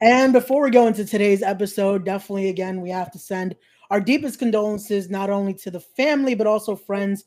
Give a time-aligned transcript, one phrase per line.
[0.00, 3.56] And before we go into today's episode, definitely again, we have to send
[3.90, 7.24] our deepest condolences not only to the family, but also friends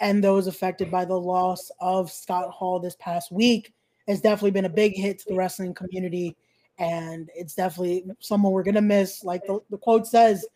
[0.00, 3.72] and those affected by the loss of Scott Hall this past week.
[4.06, 6.36] It's definitely been a big hit to the wrestling community.
[6.78, 9.22] And it's definitely someone we're going to miss.
[9.22, 10.46] Like the, the quote says,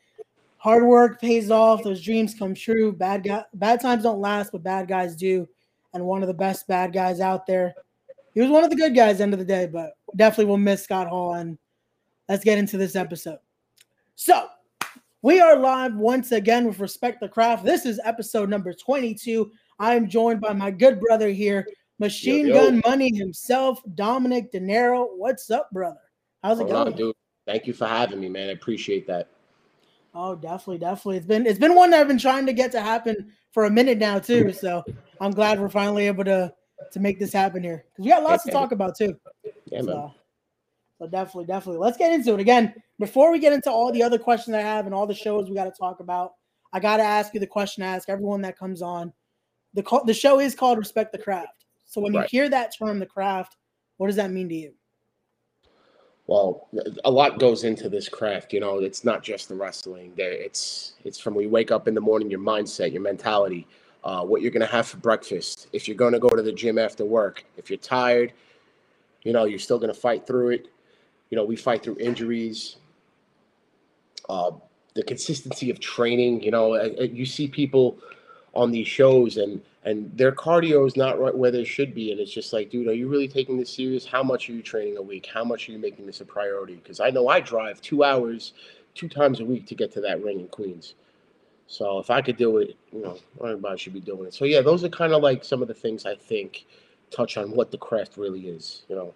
[0.56, 1.82] hard work pays off.
[1.82, 2.92] Those dreams come true.
[2.92, 5.48] Bad guy, bad times don't last, but bad guys do.
[5.92, 7.74] And one of the best bad guys out there.
[8.34, 10.82] He was one of the good guys end of the day, but definitely will miss
[10.82, 11.34] Scott Hall.
[11.34, 11.58] And
[12.28, 13.38] let's get into this episode.
[14.14, 14.46] So
[15.20, 17.64] we are live once again with Respect the Craft.
[17.64, 19.50] This is episode number 22.
[19.78, 21.66] I am joined by my good brother here,
[21.98, 22.64] Machine yo, yo.
[22.64, 25.09] Gun Money himself, Dominick Denaro.
[25.16, 26.01] What's up, brother?
[26.42, 26.87] How's it Hold going?
[26.88, 27.16] On, dude.
[27.46, 28.48] Thank you for having me, man.
[28.48, 29.28] I appreciate that.
[30.14, 31.16] Oh, definitely, definitely.
[31.18, 33.70] It's been it's been one that I've been trying to get to happen for a
[33.70, 34.52] minute now too.
[34.59, 34.84] So
[35.20, 36.52] I'm glad we're finally able to
[36.91, 39.16] to make this happen here because we got lots yeah, to talk about too.
[39.66, 40.12] Yeah, so,
[41.10, 41.78] definitely, definitely.
[41.78, 42.74] Let's get into it again.
[42.98, 45.54] Before we get into all the other questions I have and all the shows we
[45.57, 46.32] got to talk about,
[46.73, 49.12] I got to ask you the question I ask everyone that comes on.
[49.74, 51.65] The the show is called Respect the Craft.
[51.87, 52.30] So when right.
[52.32, 53.57] you hear that term, the craft,
[53.96, 54.73] what does that mean to you?
[56.26, 56.68] Well,
[57.04, 58.52] a lot goes into this craft.
[58.52, 60.12] You know, it's not just the wrestling.
[60.16, 63.66] It's it's from when you wake up in the morning, your mindset, your mentality,
[64.04, 65.69] uh, what you're gonna have for breakfast.
[65.72, 68.32] If you're gonna go to the gym after work, if you're tired,
[69.22, 70.69] you know, you're still gonna fight through it
[71.32, 72.76] you know, we fight through injuries.
[74.28, 74.50] Uh,
[74.94, 77.97] the consistency of training, you know, you see people
[78.54, 82.20] on these shows and and their cardio is not right where they should be, and
[82.20, 84.06] it's just like, dude, are you really taking this serious?
[84.06, 85.26] How much are you training a week?
[85.26, 86.75] How much are you making this a priority?
[86.75, 88.53] Because I know I drive two hours,
[88.94, 90.94] two times a week to get to that ring in Queens.
[91.72, 94.34] So if I could do it, you know, everybody should be doing it.
[94.34, 96.66] So yeah, those are kind of like some of the things I think
[97.10, 99.14] touch on what the craft really is, you know.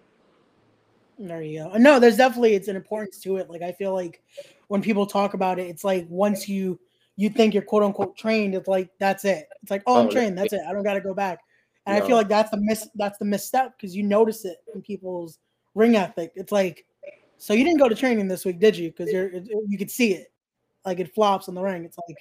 [1.19, 1.77] There you go.
[1.77, 3.47] No, there's definitely it's an importance to it.
[3.47, 4.23] Like I feel like
[4.69, 6.79] when people talk about it, it's like once you
[7.15, 9.47] you think you're quote unquote trained, it's like that's it.
[9.61, 10.61] It's like oh, I'm oh, trained, that's it.
[10.67, 11.41] I don't got to go back.
[11.85, 12.03] And no.
[12.03, 15.37] I feel like that's the miss that's the misstep because you notice it in people's
[15.75, 16.31] ring ethic.
[16.33, 16.85] It's like
[17.37, 18.89] so you didn't go to training this week, did you?
[18.89, 20.31] Because you're you could see it,
[20.87, 21.85] like it flops on the ring.
[21.85, 22.17] It's like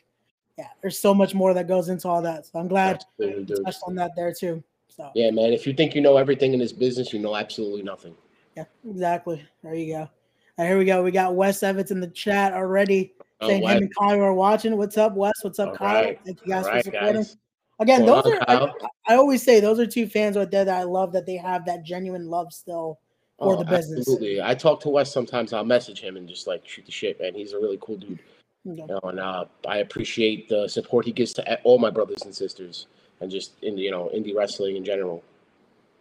[0.58, 2.46] yeah, there's so much more that goes into all that.
[2.46, 4.62] So I'm glad you touched on that there too.
[4.88, 5.52] So yeah, man.
[5.52, 8.14] If you think you know everything in this business, you know absolutely nothing.
[8.56, 9.44] Yeah, exactly.
[9.62, 10.10] There you go.
[10.58, 11.02] Right, here we go.
[11.02, 13.12] We got Wes Evans in the chat already
[13.42, 14.76] oh, saying him and Kyle are watching.
[14.78, 15.34] What's up, Wes?
[15.42, 16.04] What's up, All Kyle?
[16.04, 16.20] Right.
[16.24, 17.14] Thank you guys All for supporting.
[17.14, 17.36] Guys.
[17.78, 18.72] Again, those on, are I,
[19.08, 21.66] I, always say those are two fans right there that I love that they have
[21.66, 22.98] that genuine love still
[23.38, 24.00] for oh, the business.
[24.00, 24.40] Absolutely.
[24.40, 25.52] I talk to Wes sometimes.
[25.52, 27.34] I'll message him and just like shoot the shit, man.
[27.34, 28.18] He's a really cool dude.
[28.66, 28.80] Okay.
[28.80, 32.34] You know, and uh, I appreciate the support he gives to all my brothers and
[32.34, 32.86] sisters,
[33.20, 35.22] and just in you know indie wrestling in general.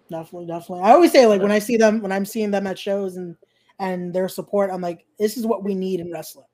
[0.10, 0.84] Definitely, definitely.
[0.84, 3.36] I always say like when I see them when I'm seeing them at shows and
[3.80, 6.46] and their support, I'm like, this is what we need in wrestling.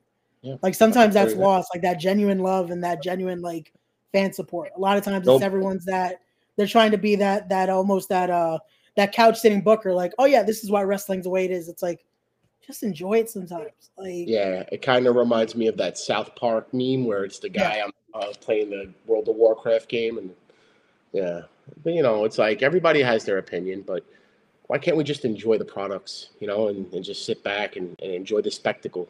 [0.42, 0.56] Yeah.
[0.62, 3.72] Like sometimes that's lost, like that genuine love and that genuine like
[4.12, 4.72] fan support.
[4.76, 5.38] A lot of times nope.
[5.38, 6.22] it's everyone's that
[6.58, 8.60] they're trying to be that that almost that uh
[8.98, 11.70] that couch sitting booker, like, oh yeah, this is why wrestling's the way it is.
[11.70, 12.04] It's like
[12.66, 13.72] just enjoy it sometimes.
[13.98, 17.50] Like yeah, it kind of reminds me of that South Park meme where it's the
[17.50, 17.86] guy yeah.
[17.86, 20.32] I'm uh, playing the World of Warcraft game and
[21.14, 21.42] yeah,
[21.84, 24.06] but you know, it's like everybody has their opinion, but
[24.68, 28.00] why can't we just enjoy the products, you know, and, and just sit back and,
[28.02, 29.08] and enjoy the spectacle?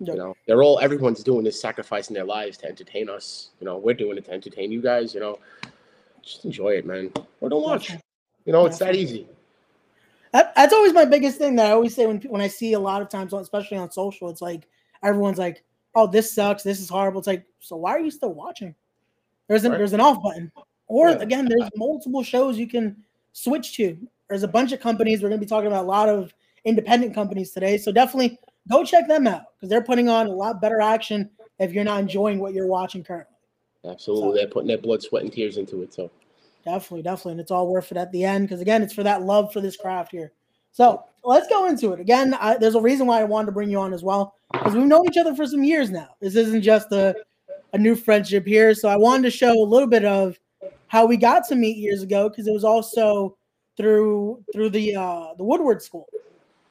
[0.00, 0.14] Yep.
[0.14, 3.50] You know, they're all everyone's doing this, sacrificing their lives to entertain us.
[3.60, 5.14] You know, we're doing it to entertain you guys.
[5.14, 5.38] You know,
[6.22, 7.92] just enjoy it, man, or don't watch.
[8.44, 9.26] You know, it's that easy.
[10.36, 12.78] That, that's always my biggest thing that I always say when when I see a
[12.78, 14.68] lot of times, especially on social, it's like
[15.02, 15.64] everyone's like,
[15.94, 16.62] "Oh, this sucks.
[16.62, 18.74] This is horrible." It's like, so why are you still watching?
[19.48, 19.78] There's an right.
[19.78, 20.52] there's an off button.
[20.88, 21.20] Or yeah.
[21.20, 23.02] again, there's multiple shows you can
[23.32, 23.96] switch to.
[24.28, 25.22] There's a bunch of companies.
[25.22, 26.34] We're going to be talking about a lot of
[26.66, 27.78] independent companies today.
[27.78, 28.38] So definitely
[28.70, 32.00] go check them out because they're putting on a lot better action if you're not
[32.00, 33.36] enjoying what you're watching currently.
[33.88, 34.28] Absolutely.
[34.28, 35.94] So, they're putting their blood, sweat, and tears into it.
[35.94, 36.10] So
[36.66, 37.32] definitely, definitely.
[37.32, 39.62] And it's all worth it at the end because again, it's for that love for
[39.62, 40.32] this craft here.
[40.72, 42.00] So let's go into it.
[42.00, 44.74] Again, I, there's a reason why I wanted to bring you on as well because
[44.74, 46.08] we've known each other for some years now.
[46.20, 47.14] This isn't just a,
[47.72, 48.74] a new friendship here.
[48.74, 50.38] So I wanted to show a little bit of
[50.88, 53.38] how we got to meet years ago because it was also
[53.76, 56.06] through through the uh the Woodward School.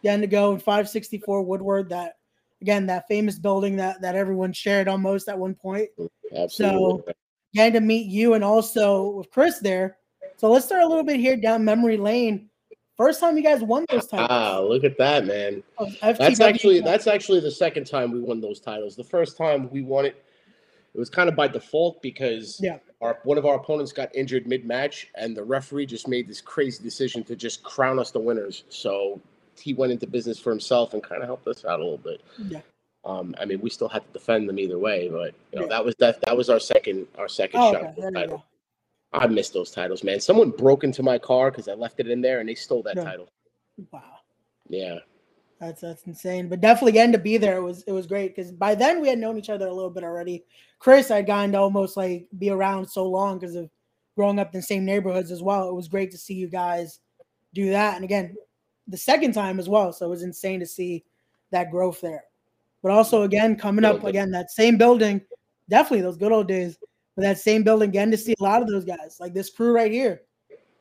[0.03, 2.17] Getting to go in 564 Woodward, that
[2.61, 5.89] again, that famous building that that everyone shared almost at one point.
[6.35, 7.03] Absolutely.
[7.07, 7.13] So
[7.55, 9.97] getting to meet you and also with Chris there.
[10.37, 12.49] So let's start a little bit here down memory lane.
[12.97, 14.27] First time you guys won those titles.
[14.29, 15.63] Ah, look at that, man.
[16.01, 18.95] That's actually that's actually the second time we won those titles.
[18.95, 20.23] The first time we won it,
[20.93, 24.47] it was kind of by default because yeah our one of our opponents got injured
[24.47, 28.63] mid-match, and the referee just made this crazy decision to just crown us the winners.
[28.69, 29.19] So
[29.57, 32.21] he went into business for himself and kind of helped us out a little bit.
[32.37, 32.61] Yeah.
[33.05, 35.67] Um, I mean, we still had to defend them either way, but you know Yeah.
[35.69, 38.09] that was that that was our second our second Oh, shot okay.
[38.11, 38.43] title.
[39.13, 40.19] I missed those titles, man.
[40.19, 42.97] Someone broke into my car because I left it in there and they stole that
[42.97, 43.03] Yeah.
[43.03, 43.29] title.
[43.91, 44.01] Wow.
[44.67, 44.99] Yeah,
[45.59, 46.49] That's that's insane.
[46.49, 49.19] But definitely getting to be there was it was great because by then we had
[49.19, 50.43] known each other a little bit already.
[50.79, 53.69] Chris, I'd gotten to almost like be around so long because of
[54.15, 55.69] growing up in the same neighborhoods as well.
[55.69, 56.99] It was great to see you guys
[57.53, 57.95] do that.
[57.95, 58.35] And again,
[58.87, 59.93] the second time as well.
[59.93, 61.03] So it was insane to see
[61.51, 62.23] that growth there.
[62.85, 65.19] But also again, coming up again, that same building,
[65.67, 66.77] definitely those good old days.
[67.15, 69.73] But that same building, again to see a lot of those guys, like this crew
[69.73, 70.21] right here.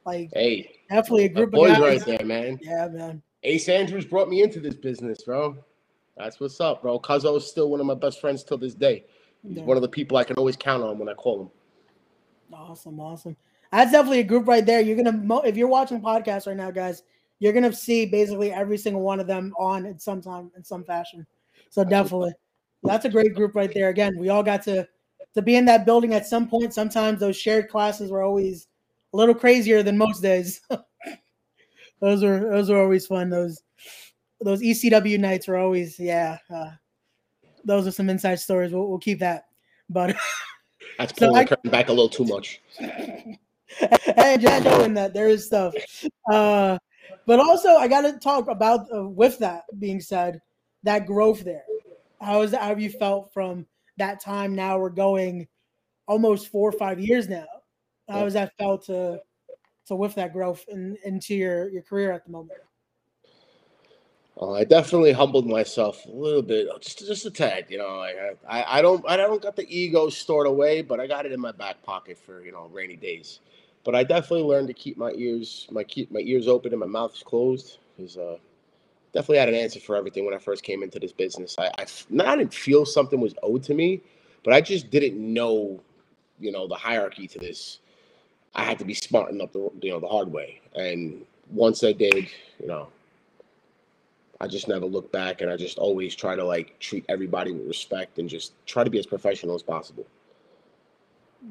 [0.04, 2.58] Like hey, definitely a group of boys right there, man.
[2.60, 3.22] Yeah, man.
[3.44, 5.56] Ace Andrews brought me into this business, bro.
[6.18, 7.00] That's what's up, bro.
[7.00, 9.06] Cuzzo is still one of my best friends till this day.
[9.42, 9.64] He's Yeah.
[9.64, 11.50] one of the people I can always count on when I call him.
[12.52, 13.34] Awesome, awesome.
[13.72, 14.82] That's definitely a group right there.
[14.82, 17.02] You're gonna if you're watching the podcast right now, guys,
[17.38, 20.84] you're gonna see basically every single one of them on in some time in some
[20.84, 21.26] fashion.
[21.74, 22.32] So definitely,
[22.84, 23.88] that's a great group right there.
[23.88, 24.86] Again, we all got to
[25.34, 26.72] to be in that building at some point.
[26.72, 28.68] Sometimes those shared classes were always
[29.12, 30.60] a little crazier than most days.
[32.00, 33.28] those are those are always fun.
[33.28, 33.60] Those
[34.40, 36.38] those ECW nights were always yeah.
[36.48, 36.70] Uh,
[37.64, 38.72] those are some inside stories.
[38.72, 39.46] We'll, we'll keep that.
[39.90, 40.14] But
[40.98, 42.60] That's So pulling I- the curtain back a little too much.
[42.78, 45.74] and just knowing that there is stuff.
[46.30, 46.78] Uh,
[47.26, 50.40] but also, I got to talk about uh, with that being said,
[50.84, 51.64] that growth there.
[52.20, 52.62] How is that?
[52.62, 53.66] How have you felt from
[53.98, 54.54] that time?
[54.54, 55.48] Now we're going
[56.06, 57.46] almost four or five years now.
[58.08, 59.20] How has that felt to
[59.86, 62.58] to with that growth in, into your your career at the moment?
[64.40, 67.66] Uh, I definitely humbled myself a little bit, just just a tad.
[67.68, 68.16] You know, like
[68.48, 71.40] I, I don't I don't got the ego stored away, but I got it in
[71.40, 73.40] my back pocket for you know rainy days.
[73.84, 76.86] But I definitely learned to keep my ears my keep my ears open and my
[76.86, 78.38] mouth closed because uh,
[79.14, 81.54] definitely had an answer for everything when I first came into this business.
[81.58, 84.02] I, I not I didn't feel something was owed to me,
[84.42, 85.80] but I just didn't know,
[86.38, 87.78] you know, the hierarchy to this.
[88.54, 91.92] I had to be smart enough the you know the hard way, and once I
[91.92, 92.28] did,
[92.60, 92.88] you know,
[94.40, 97.66] I just never look back and I just always try to like treat everybody with
[97.66, 100.06] respect and just try to be as professional as possible.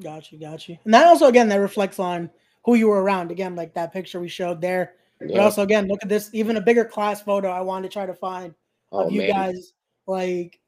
[0.02, 0.78] Got you, got you.
[0.86, 2.30] And that also again that reflects on
[2.66, 3.32] who you were around.
[3.32, 4.94] Again, like that picture we showed there.
[5.28, 7.50] But also again, look at this, even a bigger class photo.
[7.50, 8.54] I wanted to try to find
[8.94, 9.30] Oh, of you man.
[9.30, 9.74] guys.
[10.06, 10.60] Like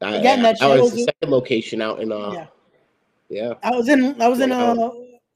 [0.00, 2.46] I, again, that was the second location out in uh yeah,
[3.28, 4.78] yeah, I was in I was in Long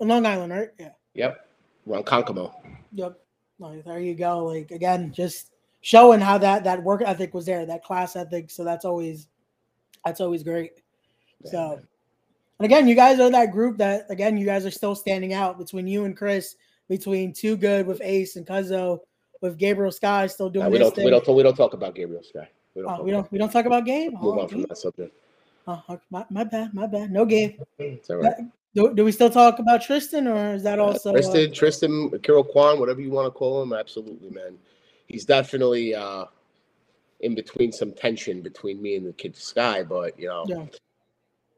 [0.01, 0.69] uh Long Island, right?
[0.79, 0.91] Yeah.
[1.15, 1.49] yep.
[1.89, 2.55] Around Ronkonkoma.
[2.93, 3.19] Yep.
[3.59, 4.45] No, there you go.
[4.47, 8.51] Like again, just showing how that that work ethic was there, that class ethic.
[8.51, 9.29] So that's always
[10.05, 10.73] that's always great.
[11.45, 11.81] So
[12.59, 15.59] and again, you guys are that group that again you guys are still standing out
[15.59, 16.57] between you and Chris,
[16.89, 19.01] between Too Good with Ace and Cuzzo,
[19.41, 21.05] with Gabriel Sky still doing Uh, we don't thing.
[21.05, 22.49] we don't we don't talk about Gabriel Sky.
[22.75, 24.13] We don't Oh, talk we about don't we don't talk about Gabe.
[24.13, 25.15] move Oh, on from that subject.
[25.67, 27.13] Oh, my, my bad, my bad.
[27.13, 27.61] No Gabe.
[27.79, 28.33] It's all right.
[28.75, 31.11] Do, do we still talk about Tristan, or is that also?
[31.11, 34.57] uh, Tristan, Tristan, Kiro Kwan, whatever you want to call him, absolutely, man.
[35.09, 36.27] He's definitely uh,
[37.21, 40.67] in between some tension between me and the kid Sky, but you know, Yeah.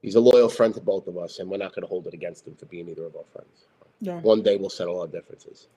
[0.02, 2.14] he's a loyal friend to both of us, and we're not going to hold it
[2.14, 3.66] against him for being either of our friends.
[4.00, 4.20] Yeah.
[4.20, 5.68] One day we'll settle our differences.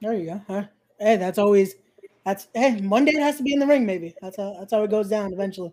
[0.00, 0.40] There you go.
[0.46, 0.64] Huh?
[0.98, 1.74] Hey, that's always
[2.24, 2.80] that's hey.
[2.80, 3.86] One day it has to be in the ring.
[3.86, 5.72] Maybe that's how that's how it goes down eventually.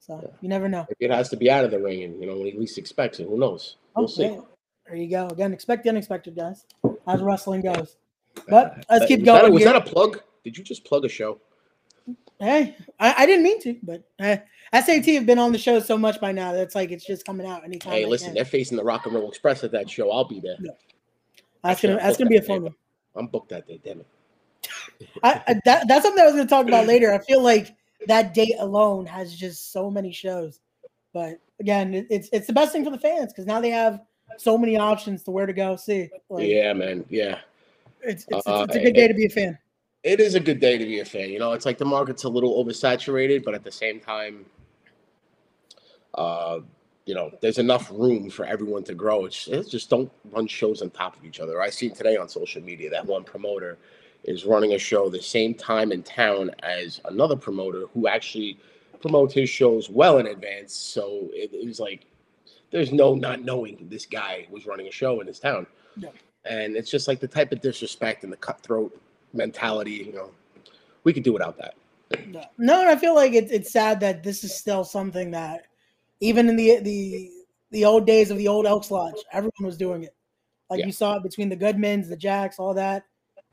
[0.00, 0.30] So Yeah.
[0.40, 0.86] you never know.
[0.98, 3.20] It has to be out of the ring, and you know when he least expects
[3.20, 3.28] it.
[3.28, 3.76] Who knows?
[3.96, 4.22] We'll Oh, see.
[4.24, 4.40] hey,
[4.86, 5.26] there you go.
[5.28, 6.64] Again, expect the unexpected, guys.
[7.06, 7.96] As wrestling goes.
[8.48, 9.72] But let's Uh, keep was that a- going was here.
[9.72, 10.22] that a plug?
[10.44, 11.38] Did you just plug a show?
[12.38, 14.36] Hey, I, I didn't mean to, but uh,
[14.72, 17.46] SAT have been on the show so much by now that's like it's just coming
[17.46, 17.92] out anytime.
[17.92, 20.10] Hey, listen, they're facing the Rock and Roll Express at that show.
[20.10, 20.56] I'll be there.
[21.62, 22.74] That's gonna that's gonna be a fun one.
[23.16, 23.80] I'm booked that day.
[23.84, 24.06] Damn it.
[25.22, 27.12] I, I that, that's something I was going to talk about later.
[27.12, 27.74] I feel like
[28.06, 30.60] that date alone has just so many shows.
[31.12, 34.00] But again, it, it's it's the best thing for the fans because now they have
[34.36, 36.08] so many options to where to go see.
[36.28, 37.04] Like, Yeah, man.
[37.08, 37.38] Yeah.
[38.02, 39.58] it's, it's, Uh, it's, it's a good day to be a fan.
[40.02, 41.30] it is a good day to be a fan.
[41.30, 44.46] You know, it's like the market's a little oversaturated, but at the same time,
[46.14, 46.60] uh,
[47.06, 49.24] you know, there's enough room for everyone to grow.
[49.24, 51.60] It's, it's just don't run shows on top of each other.
[51.60, 53.78] I seen today on social media that one promoter
[54.24, 58.58] is running a show the same time in town as another promoter who actually
[59.00, 60.74] promotes his shows well in advance.
[60.74, 62.06] So it, it was like
[62.70, 65.66] there's no not knowing this guy was running a show in his town.
[66.44, 68.98] And it's just like the type of disrespect and the cutthroat
[69.34, 70.30] mentality, you know,
[71.04, 71.74] we could do without that.
[72.26, 75.66] No, no, and I feel like it's it's sad that this is still something that
[76.20, 77.30] even in the the
[77.70, 80.14] the old days of the old Elks Lodge, everyone was doing it.
[80.68, 80.86] Like Yeah.
[80.86, 83.04] you saw it between the Goodmans, the Jacks, all that.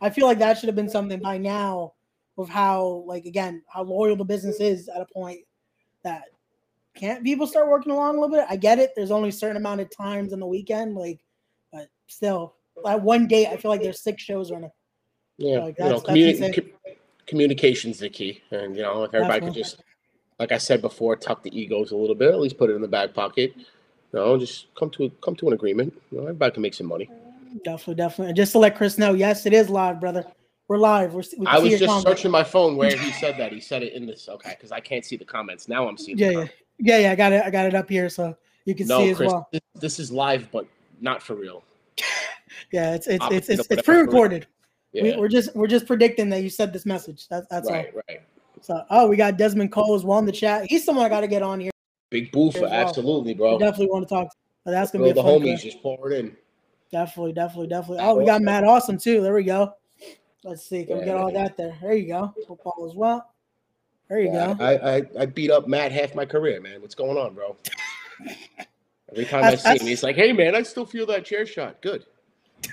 [0.01, 1.93] I feel like that should have been something by now
[2.37, 5.39] of how like again how loyal the business is at a point
[6.03, 6.23] that
[6.95, 8.45] can't people start working along a little bit?
[8.49, 8.91] I get it.
[8.95, 11.19] There's only a certain amount of times on the weekend, like,
[11.71, 14.71] but still, like one day, I feel like there's six shows running.
[15.37, 16.95] Yeah, Like, you know, communi- com-
[17.27, 19.83] communication's the key, and you know, if everybody could just,
[20.39, 22.81] like I said before, tuck the egos a little bit, at least put it in
[22.81, 23.53] the back pocket.
[24.13, 25.93] No, just come to come to an agreement.
[26.11, 27.09] You know, everybody can make some money.
[27.63, 28.27] Definitely, definitely.
[28.27, 30.25] And just to let Chris know, yes, it is live, brother.
[30.67, 31.13] We're live.
[31.13, 32.09] We're, we I was just comments.
[32.09, 33.51] searching my phone where he said that.
[33.53, 34.27] He said it in this.
[34.27, 35.87] Okay, because I can't see the comments now.
[35.87, 36.17] I'm seeing.
[36.17, 36.45] Yeah, yeah,
[36.79, 37.11] yeah, yeah.
[37.11, 37.43] I got it.
[37.45, 39.47] I got it up here, so you can see No, as Chris, well.
[39.51, 40.67] this, this is live, but
[41.01, 41.63] not for real.
[42.71, 44.47] Yeah, it's it's it's it's, it's pre-recorded.
[44.91, 47.27] Yeah, We, we're just we're just predicting that you said this message.
[47.29, 48.03] That's that's right, right.
[48.09, 48.36] all.
[48.61, 50.65] So oh, we got Desmond Cole as well in the chat.
[50.67, 51.71] He's someone I got to get on here.
[52.09, 52.71] Big boofer, well.
[52.71, 53.59] absolutely, We bro.
[53.59, 54.27] definitely want to talk.
[54.63, 55.63] But that's gonna Bro, be a the homies craft.
[55.63, 56.37] just pouring in.
[56.91, 57.99] Definitely, definitely, definitely.
[58.01, 59.21] Oh, we got Matt Awesome too.
[59.21, 59.73] There we go.
[60.43, 60.85] Let's see.
[60.85, 61.77] Can we get all that there?
[61.81, 62.33] There you go.
[62.47, 63.31] Football as well.
[64.09, 64.63] There you Yeah, go.
[64.63, 66.81] I, I I beat up Matt half my career, man.
[66.81, 67.57] What's going on, bro?
[69.11, 71.45] Every time I That's- see him, he's like, "Hey, man, I still feel that chair
[71.45, 71.81] shot.
[71.81, 72.05] Good."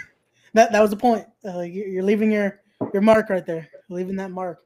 [0.54, 1.26] That that was the point.
[1.44, 2.60] Uh, you're leaving your
[2.92, 3.68] your mark right there.
[3.88, 4.60] Leaving that mark.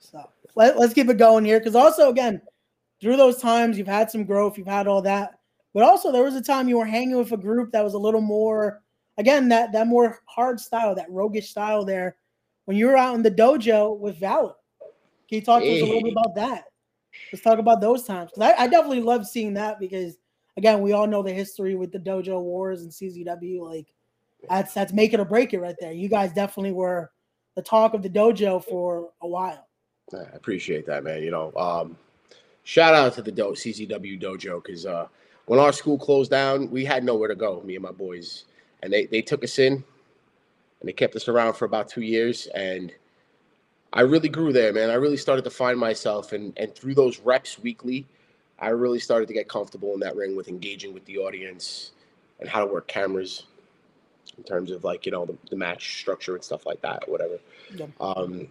[0.00, 2.42] So let, let's keep it going here because also again
[3.00, 5.38] through those times you've had some growth, you've had all that,
[5.72, 7.98] but also there was a time you were hanging with a group that was a
[7.98, 8.82] little more
[9.18, 12.16] again that that more hard style, that roguish style there
[12.64, 14.54] when you were out in the dojo with Valor.
[15.28, 16.64] Can you talk to us a little bit about that?
[17.32, 20.16] Let's talk about those times because I, I definitely love seeing that because
[20.56, 23.86] again we all know the history with the dojo wars and CZW like
[24.48, 25.92] that's that's make it or break it right there.
[25.92, 27.10] You guys definitely were
[27.56, 29.66] the talk of the dojo for a while.
[30.14, 31.22] I appreciate that, man.
[31.22, 31.96] You know, um,
[32.64, 35.06] shout out to the do- CZW dojo because uh,
[35.46, 37.62] when our school closed down, we had nowhere to go.
[37.62, 38.44] Me and my boys,
[38.82, 39.84] and they they took us in, and
[40.88, 42.92] they kept us around for about two years, and
[43.92, 44.90] I really grew there, man.
[44.90, 48.06] I really started to find myself, and and through those reps weekly,
[48.58, 51.92] I really started to get comfortable in that ring with engaging with the audience
[52.38, 53.44] and how to work cameras
[54.38, 57.38] in terms of like you know the, the match structure and stuff like that, whatever.
[57.74, 57.86] Yeah.
[58.00, 58.48] Um,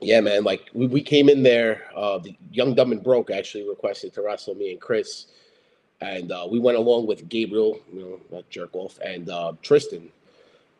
[0.00, 0.44] yeah, man.
[0.44, 1.84] Like we, we came in there.
[1.94, 5.26] Uh, the young dumb and broke actually requested to wrestle me and Chris,
[6.00, 10.08] and uh, we went along with Gabriel, you know, that jerk off, and uh, Tristan,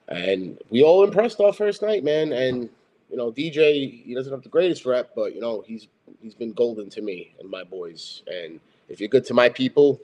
[0.09, 2.33] and we all impressed our first night, man.
[2.33, 2.69] And
[3.11, 5.89] you know, DJ, he doesn't have the greatest rep, but you know, he's
[6.23, 8.23] he's been golden to me and my boys.
[8.27, 10.01] And if you're good to my people,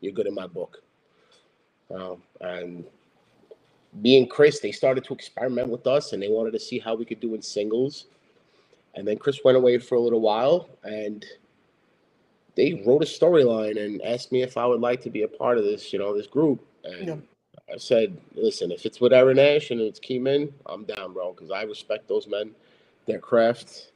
[0.00, 0.82] you're good in my book.
[1.94, 2.84] Um, and
[3.92, 6.94] me and Chris, they started to experiment with us, and they wanted to see how
[6.94, 8.06] we could do in singles.
[8.94, 11.24] And then Chris went away for a little while, and
[12.54, 15.58] they wrote a storyline and asked me if I would like to be a part
[15.58, 16.64] of this, you know, this group.
[16.84, 17.16] And Yeah.
[17.72, 21.50] I said, listen, if it's with Aaron Ash and it's Keyman, I'm down, bro, because
[21.50, 22.54] I respect those men,
[23.06, 23.90] their craft.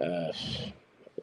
[0.00, 0.32] Uh,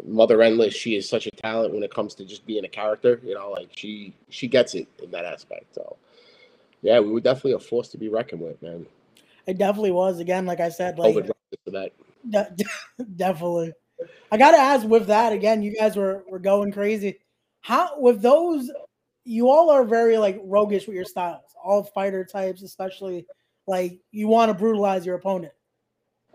[0.05, 3.19] Mother Endless, she is such a talent when it comes to just being a character.
[3.23, 5.73] You know, like she she gets it in that aspect.
[5.73, 5.97] So,
[6.81, 8.85] yeah, we were definitely a force to be reckoned with, man.
[9.47, 10.19] It definitely was.
[10.19, 11.15] Again, like I said, like
[12.31, 12.55] To
[13.15, 13.73] definitely.
[14.31, 15.61] I gotta ask with that again.
[15.61, 17.19] You guys were were going crazy.
[17.61, 18.69] How with those?
[19.25, 21.43] You all are very like roguish with your styles.
[21.63, 23.25] All fighter types, especially
[23.67, 25.53] like you want to brutalize your opponent.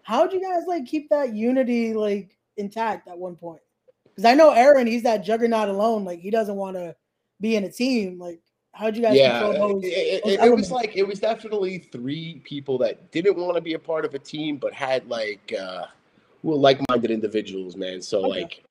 [0.03, 3.63] How'd you guys like keep that unity like intact at one point?
[4.05, 6.05] Because I know Aaron, he's that juggernaut alone.
[6.05, 6.95] Like he doesn't want to
[7.41, 8.19] be in a team.
[8.19, 8.41] Like
[8.75, 9.85] how'd you guys yeah, control those?
[9.85, 13.55] it, it- those it- it was like it was definitely three people that didn't want
[13.55, 15.87] to be a part of a team, but had like uh,
[16.43, 18.03] were like-minded individuals, man.
[18.03, 18.41] So Okay.
[18.43, 18.65] like,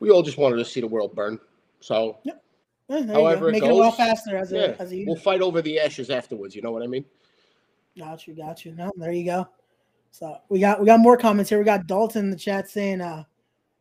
[0.00, 1.38] we all just wanted to see the world burn.
[1.80, 3.06] So you go.
[3.12, 5.08] however it make it a lot goes, faster as a yeah, as a unit.
[5.08, 6.54] we'll fight over the ashes afterwards.
[6.56, 7.04] You know what I mean?
[7.98, 8.72] Got you, got you.
[8.74, 9.48] No, there you go.
[10.10, 11.58] So we got we got more comments here.
[11.58, 13.24] We got Dalton in the chat saying uh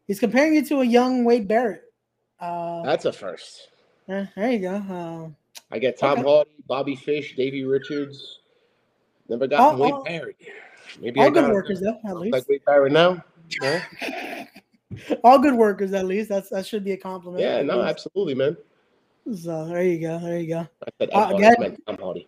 [0.07, 1.83] he's comparing you to a young Wade Barrett.
[2.39, 3.69] Uh That's a first.
[4.09, 4.75] eh, there you go.
[4.75, 5.35] Um
[5.73, 6.29] I got Tom Okay.
[6.29, 8.39] Hardy, Bobby Fish, Davey Richards.
[9.27, 10.35] Never got All- Wade all- Barrett.
[11.01, 12.47] Maybe all I good got workers though, at like least.
[12.49, 13.23] Wade Barrett now.
[13.61, 13.79] No?
[15.23, 16.29] all good workers at least.
[16.29, 17.41] That's that should be a compliment.
[17.43, 17.89] Yeah, no, least.
[17.89, 18.55] absolutely, man.
[19.35, 20.19] So there you go.
[20.19, 20.59] There you go.
[20.59, 22.27] I said Uh, Hardy, again- Tom Hardy.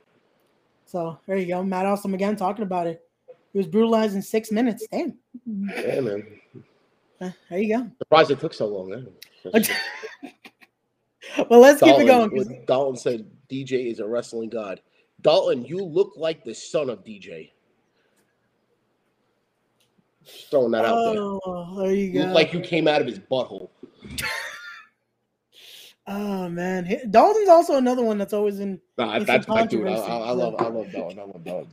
[0.87, 1.63] So there you go.
[1.63, 3.03] Matt Awesome again talking about it.
[3.53, 4.87] He was brutalized in six minutes.
[4.91, 5.15] Damn.
[5.45, 6.27] Yeah, man.
[7.21, 7.91] Eh, There you go.
[7.99, 8.89] Surprised it took so long.
[8.89, 9.07] Man.
[11.49, 12.65] well, let's keep it Dalton, going.
[12.65, 14.81] Dalton said DJ is a wrestling god.
[15.21, 17.51] Dalton, you look like the son of DJ.
[20.23, 21.21] Just throwing that out there.
[21.21, 22.25] Oh, there you You go.
[22.25, 23.69] look like you came out of his butthole.
[26.07, 28.79] Oh man, Dalton's also another one that's always in.
[28.97, 29.87] Nah, that's some my dude.
[29.87, 31.19] I, I, I love, I love Dalton.
[31.19, 31.71] I love Dalton.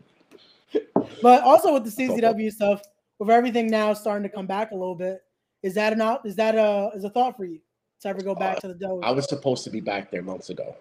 [1.23, 2.81] But also with the CZW stuff,
[3.19, 5.23] with everything now starting to come back a little bit,
[5.63, 6.19] is that an?
[6.25, 7.61] Is that a is a thought for you
[8.01, 9.05] to ever go back uh, to the dojo?
[9.05, 10.75] I was supposed to be back there months ago.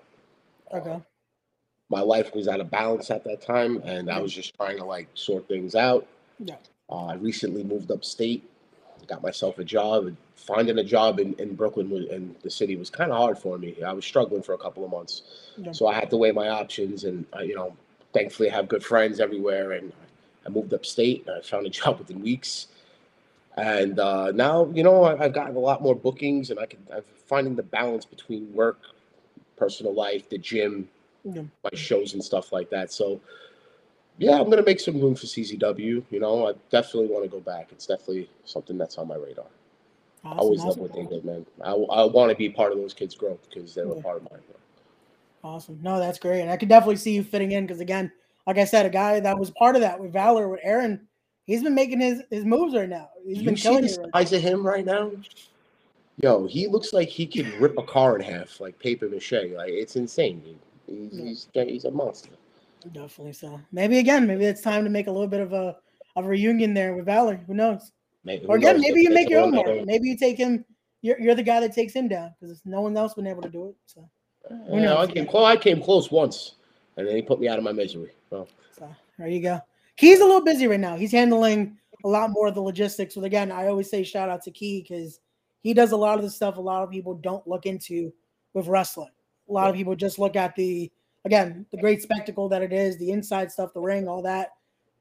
[0.74, 0.92] Okay.
[0.92, 1.06] Um,
[1.90, 4.86] my life was out of balance at that time, and I was just trying to
[4.86, 6.08] like sort things out.
[6.40, 6.56] Yeah.
[6.90, 8.50] Uh, I recently moved upstate,
[9.08, 10.16] got myself a job.
[10.36, 13.58] Finding a job in, in Brooklyn was, and the city was kind of hard for
[13.58, 13.76] me.
[13.84, 15.24] I was struggling for a couple of months,
[15.58, 15.72] yeah.
[15.74, 17.04] so I had to weigh my options.
[17.04, 17.76] And uh, you know,
[18.14, 19.74] thankfully, I have good friends everywhere.
[19.74, 19.92] And
[20.46, 21.28] I moved upstate.
[21.28, 22.68] And I found a job within weeks.
[23.58, 27.04] And uh, now, you know, I've gotten a lot more bookings, and I can I'm
[27.28, 28.80] finding the balance between work,
[29.62, 30.90] personal life, the gym,
[31.24, 31.44] yeah.
[31.64, 32.92] my shows and stuff like that.
[32.92, 33.22] So
[34.18, 36.04] yeah, I'm gonna make some room for CZW.
[36.10, 37.70] You know, I definitely want to go back.
[37.72, 39.46] It's definitely something that's on my radar.
[40.24, 40.82] Awesome, I always awesome.
[40.82, 41.46] love what they did, man.
[41.64, 44.02] I, I want to be part of those kids' growth because they were yeah.
[44.02, 44.42] part of mine.
[45.44, 45.80] Awesome.
[45.82, 46.42] No, that's great.
[46.42, 48.12] And I could definitely see you fitting in because again,
[48.48, 51.08] like I said, a guy that was part of that with Valor with Aaron,
[51.46, 53.10] he's been making his his moves right now.
[53.26, 55.12] He's you been killing the right size of him right now.
[56.24, 59.32] Yo, he looks like he could rip a car in half like paper mache.
[59.32, 60.60] Like it's insane.
[60.86, 62.32] He's, he's, he's a monster.
[62.92, 63.60] Definitely so.
[63.72, 65.78] Maybe again, maybe it's time to make a little bit of a
[66.16, 67.38] of a reunion there with Valor.
[67.48, 67.92] Who knows?
[68.24, 68.82] Maybe, or again, knows?
[68.84, 69.68] maybe you make your own mark.
[69.86, 70.66] Maybe you take him.
[71.02, 73.50] You're, you're the guy that takes him down because no one else been able to
[73.50, 73.76] do it.
[73.88, 74.08] So,
[74.70, 75.46] yeah, I came close.
[75.46, 76.56] I came close once,
[76.98, 78.12] and then he put me out of my misery.
[78.30, 78.48] Well,
[78.78, 79.60] so there you go.
[79.98, 80.96] Key's a little busy right now.
[80.96, 83.16] He's handling a lot more of the logistics.
[83.16, 85.20] But again, I always say shout out to Key because
[85.62, 88.12] he does a lot of the stuff a lot of people don't look into
[88.54, 89.12] with wrestling.
[89.50, 90.92] A lot of people just look at the
[91.26, 94.54] again, the great spectacle that it is, the inside stuff, the ring, all that.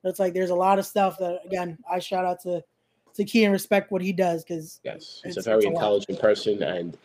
[0.04, 2.62] It's like there's a lot of stuff that again, I shout out to
[3.14, 6.96] to Key and respect what he does because yes, he's a very intelligent person and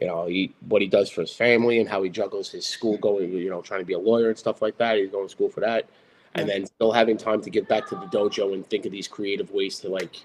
[0.00, 2.96] you know he what he does for his family and how he juggles his school
[2.98, 4.96] going, you know, trying to be a lawyer and stuff like that.
[4.96, 5.88] He's going to school for that,
[6.34, 9.08] and then still having time to get back to the dojo and think of these
[9.08, 10.24] creative ways to like,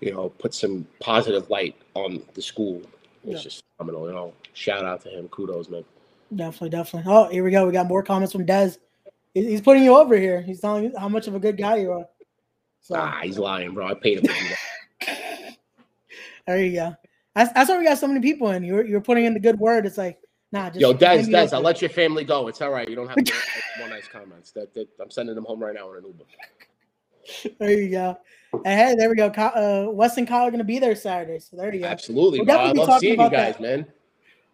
[0.00, 2.82] you know, put some positive light on the school.
[3.24, 3.38] It's yeah.
[3.38, 4.08] just phenomenal.
[4.08, 5.28] You know, shout out to him.
[5.28, 5.84] Kudos, man.
[6.34, 7.12] Definitely, definitely.
[7.12, 7.66] Oh, here we go.
[7.66, 8.78] We got more comments from Dez.
[9.34, 10.40] He's putting you over here.
[10.40, 12.06] He's telling you how much of a good guy you are.
[12.80, 12.94] So.
[12.96, 13.86] Ah, he's lying, bro.
[13.86, 14.34] I paid him
[16.46, 16.96] there you go.
[17.34, 18.64] That's, that's why we got so many people in.
[18.64, 19.86] You're you're putting in the good word.
[19.86, 20.18] It's like,
[20.52, 22.48] nah, just yo, Dez, Dez, I'll let your family go.
[22.48, 22.88] It's all right.
[22.88, 23.34] You don't have to
[23.78, 24.50] more nice comments.
[24.52, 27.54] That, that I'm sending them home right now in an Uber.
[27.58, 28.18] There you go.
[28.52, 29.26] And hey, there we go.
[29.26, 31.38] Uh, Wes and Kyle are going to be there Saturday.
[31.38, 31.86] So there you go.
[31.86, 32.40] Absolutely.
[32.40, 33.60] We'll I love seeing you guys, that.
[33.60, 33.86] man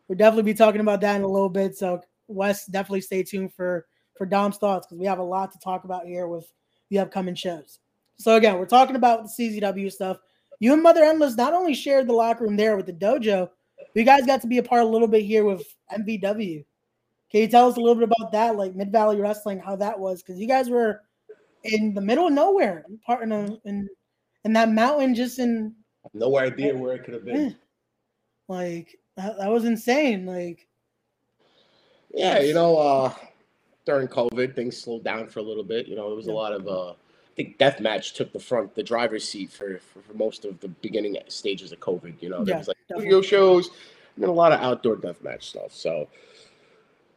[0.09, 1.77] we'll definitely be talking about that in a little bit.
[1.77, 5.59] So Wes, definitely stay tuned for for Dom's thoughts because we have a lot to
[5.59, 6.51] talk about here with
[6.91, 7.81] the upcoming shows.
[8.19, 10.19] So again, we're talking about the CZW stuff.
[10.61, 13.51] You and Mother Endless not only shared the locker room there with the dojo,
[13.95, 16.65] you guys got to be a part a little bit here with MVW.
[17.31, 19.99] Can you tell us a little bit about that, like Mid Valley Wrestling, how that
[19.99, 20.23] was?
[20.23, 21.03] Because you guys were
[21.65, 23.89] in the middle of nowhere, part in a, in
[24.45, 25.75] in that mountain, just in
[26.13, 27.57] no idea where it could have been.
[28.49, 30.27] Like that, that was insane.
[30.27, 30.69] Like,
[32.13, 33.15] yeah, you know, uh,
[33.87, 35.87] during COVID, things slowed down for a little bit.
[35.89, 36.33] You know, there was yeah.
[36.33, 40.01] a lot of, uh, I think Deathmatch took the front, the driver's seat for, for,
[40.03, 42.21] for most of the beginning stages of COVID.
[42.21, 43.71] You know, there yeah, was like studio shows
[44.15, 45.73] and then a lot of outdoor deathmatch stuff.
[45.73, 46.09] So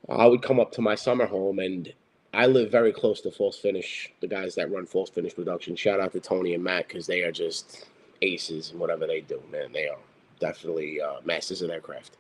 [0.10, 1.94] I would come up to my summer home and
[2.38, 5.76] I live very close to False Finish, the guys that run False Finish Production.
[5.76, 7.88] Shout out to Tony and Matt because they are just
[8.22, 9.72] aces and whatever they do, man.
[9.72, 9.98] They are
[10.40, 12.16] definitely uh, masters of their craft.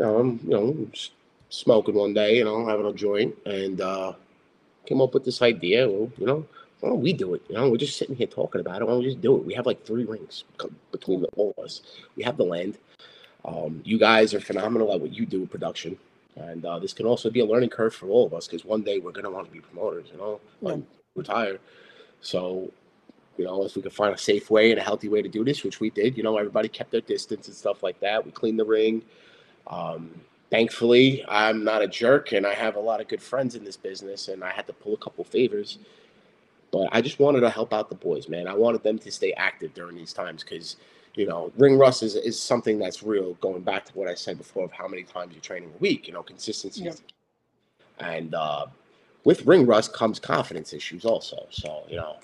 [0.00, 0.88] I'm, you know,
[1.50, 4.14] smoking one day, you know, having a joint, and uh,
[4.86, 5.86] came up with this idea.
[5.86, 6.46] Well, you know,
[6.80, 7.42] why don't we do it?
[7.50, 8.86] You know, we're just sitting here talking about it.
[8.86, 9.44] Why don't we just do it?
[9.44, 10.44] We have like three rings
[10.90, 11.82] between all of us.
[12.16, 12.78] We have the land.
[13.44, 15.98] Um, you guys are phenomenal at what you do with production.
[16.40, 18.82] And uh, this can also be a learning curve for all of us because one
[18.82, 20.76] day we're going to want to be promoters, you know, yeah.
[21.14, 21.58] retire.
[22.20, 22.70] So
[23.38, 25.44] you know, if we could find a safe way and a healthy way to do
[25.44, 28.24] this, which we did, you know, everybody kept their distance and stuff like that.
[28.26, 29.02] We cleaned the ring.
[29.68, 30.10] Um,
[30.50, 33.76] thankfully, I'm not a jerk and I have a lot of good friends in this
[33.76, 35.78] business and I had to pull a couple favors.
[36.72, 38.48] But I just wanted to help out the boys, man.
[38.48, 40.76] I wanted them to stay active during these times because,
[41.18, 44.38] you know, ring rust is, is something that's real, going back to what I said
[44.38, 46.84] before of how many times you're training a week, you know, consistency.
[46.84, 46.92] Yeah.
[47.98, 48.66] And uh,
[49.24, 51.48] with ring rust comes confidence issues also.
[51.50, 52.16] So, you know,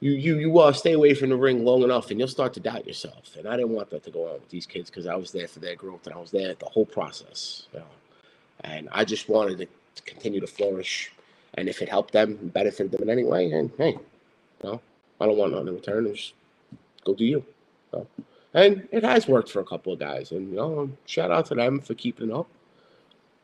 [0.00, 2.60] you you you uh, stay away from the ring long enough, and you'll start to
[2.60, 3.36] doubt yourself.
[3.36, 5.48] And I didn't want that to go on with these kids because I was there
[5.48, 7.66] for their growth, and I was there the whole process.
[7.74, 7.86] You know?
[8.62, 11.12] And I just wanted to, to continue to flourish.
[11.54, 14.00] And if it helped them, benefited them in any way, and hey, you
[14.64, 14.80] know,
[15.20, 16.14] I don't want nothing in return.
[16.14, 16.32] Just
[17.04, 17.44] go do you.
[17.92, 18.06] Know?
[18.54, 21.54] And it has worked for a couple of guys, and you know, shout out to
[21.54, 22.48] them for keeping up.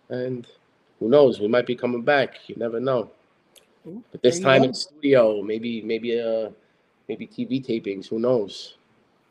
[0.09, 0.46] And
[0.98, 2.48] who knows, we might be coming back.
[2.48, 3.11] You never know.
[3.85, 6.50] But this time in studio, maybe maybe uh
[7.09, 8.07] maybe TV tapings.
[8.07, 8.76] Who knows?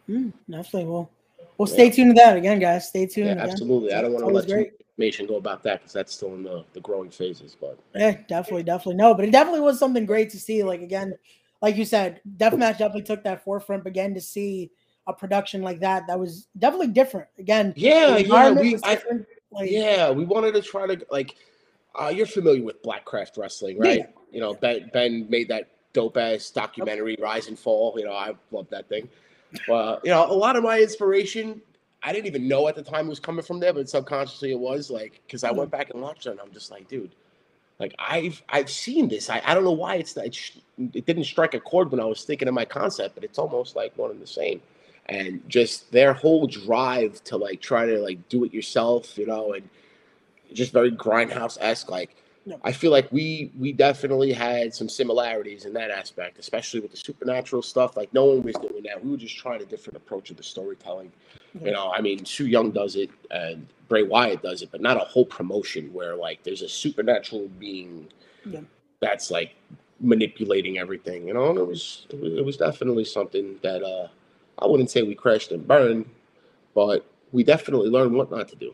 [0.08, 0.86] Mm, definitely.
[0.86, 1.10] Well,
[1.58, 2.88] well, stay tuned to that again, guys.
[2.90, 3.28] Stay tuned.
[3.28, 3.50] Yeah, again.
[3.50, 3.94] absolutely.
[3.94, 4.78] I don't want to let great.
[4.78, 7.58] too information go about that because that's still in the, the growing phases.
[7.60, 8.96] But Yeah, definitely, definitely.
[8.96, 10.64] No, but it definitely was something great to see.
[10.64, 11.16] Like again,
[11.62, 14.72] like you said, Deathmatch definitely took that forefront again to see
[15.08, 16.08] a production like that.
[16.08, 17.28] That was definitely different.
[17.38, 19.00] Again, yeah, yeah, we, I.
[19.52, 21.36] Like, yeah, we wanted to try to like.
[21.96, 24.00] Uh, you're familiar with Blackcraft Wrestling, right?
[24.00, 24.06] Yeah.
[24.32, 27.94] You know, Ben Ben made that dope ass documentary, Rise and Fall.
[27.98, 29.08] You know, I love that thing.
[29.68, 31.62] Well, you know, a lot of my inspiration,
[32.02, 34.60] I didn't even know at the time it was coming from there, but subconsciously it
[34.60, 37.12] was like because I went back and watched it, and I'm just like, dude,
[37.78, 39.30] like I've I've seen this.
[39.30, 40.58] I, I don't know why it's not, it, sh-
[40.94, 43.76] it didn't strike a chord when I was thinking of my concept, but it's almost
[43.76, 44.62] like one and the same.
[45.08, 49.54] And just their whole drive to like try to like do it yourself, you know,
[49.54, 49.68] and
[50.54, 51.90] just very grindhouse esque.
[51.90, 52.56] Like Yeah.
[52.64, 56.98] I feel like we we definitely had some similarities in that aspect, especially with the
[56.98, 57.98] supernatural stuff.
[57.98, 59.04] Like no one was doing that.
[59.04, 61.12] We were just trying a different approach of the storytelling.
[61.62, 64.98] You know, I mean, Su Yung does it and Bray Wyatt does it, but not
[64.98, 68.08] a whole promotion where like there's a supernatural being
[68.46, 68.62] Yeah.
[69.02, 69.52] that's like
[70.00, 71.28] manipulating everything.
[71.28, 74.08] You know, and it was, it was definitely something that uh
[74.60, 76.06] I wouldn't say we crashed and burned,
[76.74, 78.74] but we definitely learned what not to do.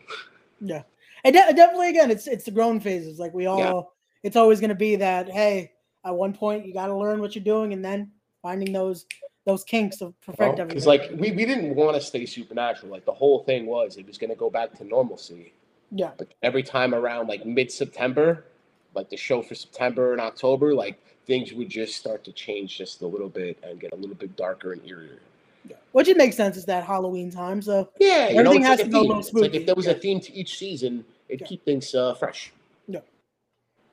[0.60, 0.84] Yeah,
[1.24, 3.20] and de- definitely again, it's it's the grown phases.
[3.20, 5.30] Like we all, it's always going to be that.
[5.30, 5.72] Hey,
[6.06, 8.12] at one point you got to learn what you're doing, and then
[8.42, 9.06] finding those
[9.46, 10.68] those kinks to perfect oh, everything.
[10.68, 12.92] Because like we, we didn't want to stay supernatural.
[12.92, 15.54] Like the whole thing was it was gonna go back to normalcy.
[15.92, 18.46] yeah, But every time around like mid September,
[18.94, 23.02] like the show for September and October, like things would just start to change just
[23.02, 25.20] a little bit and get a little bit darker and eerier.
[25.67, 25.76] Yeah.
[25.91, 26.58] which it makes sense.
[26.58, 29.19] It's that Halloween time, so Yeah, you know, Everything has like to go a little
[29.19, 29.91] It's like if there was yeah.
[29.91, 31.48] a theme to each season, it'd Yeah.
[31.48, 32.52] keep things uh, fresh.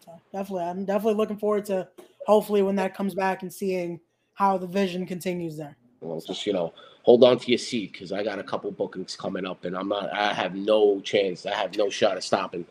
[0.06, 1.88] So definitely, I'm definitely looking forward to
[2.26, 4.00] hopefully when that comes back and seeing
[4.34, 5.76] how the vision continues there.
[6.00, 9.16] Well, just you know, hold on to your seat because I got a couple bookings
[9.16, 10.12] coming up, and I'm not.
[10.12, 11.44] I have no chance.
[11.44, 12.64] I have no shot of stopping.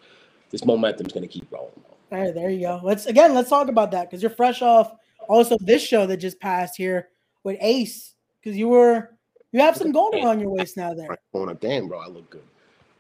[0.49, 1.71] This momentum's gonna keep rolling.
[2.12, 2.79] All right, there you go.
[2.81, 4.93] Let's again, let's talk about that because you're fresh off
[5.27, 7.10] also this show that just passed here
[7.43, 8.14] with Ace
[8.45, 9.10] because you were
[9.51, 11.08] you have some gold around your waist now there.
[11.08, 12.43] Right, going up, damn, bro, I look good.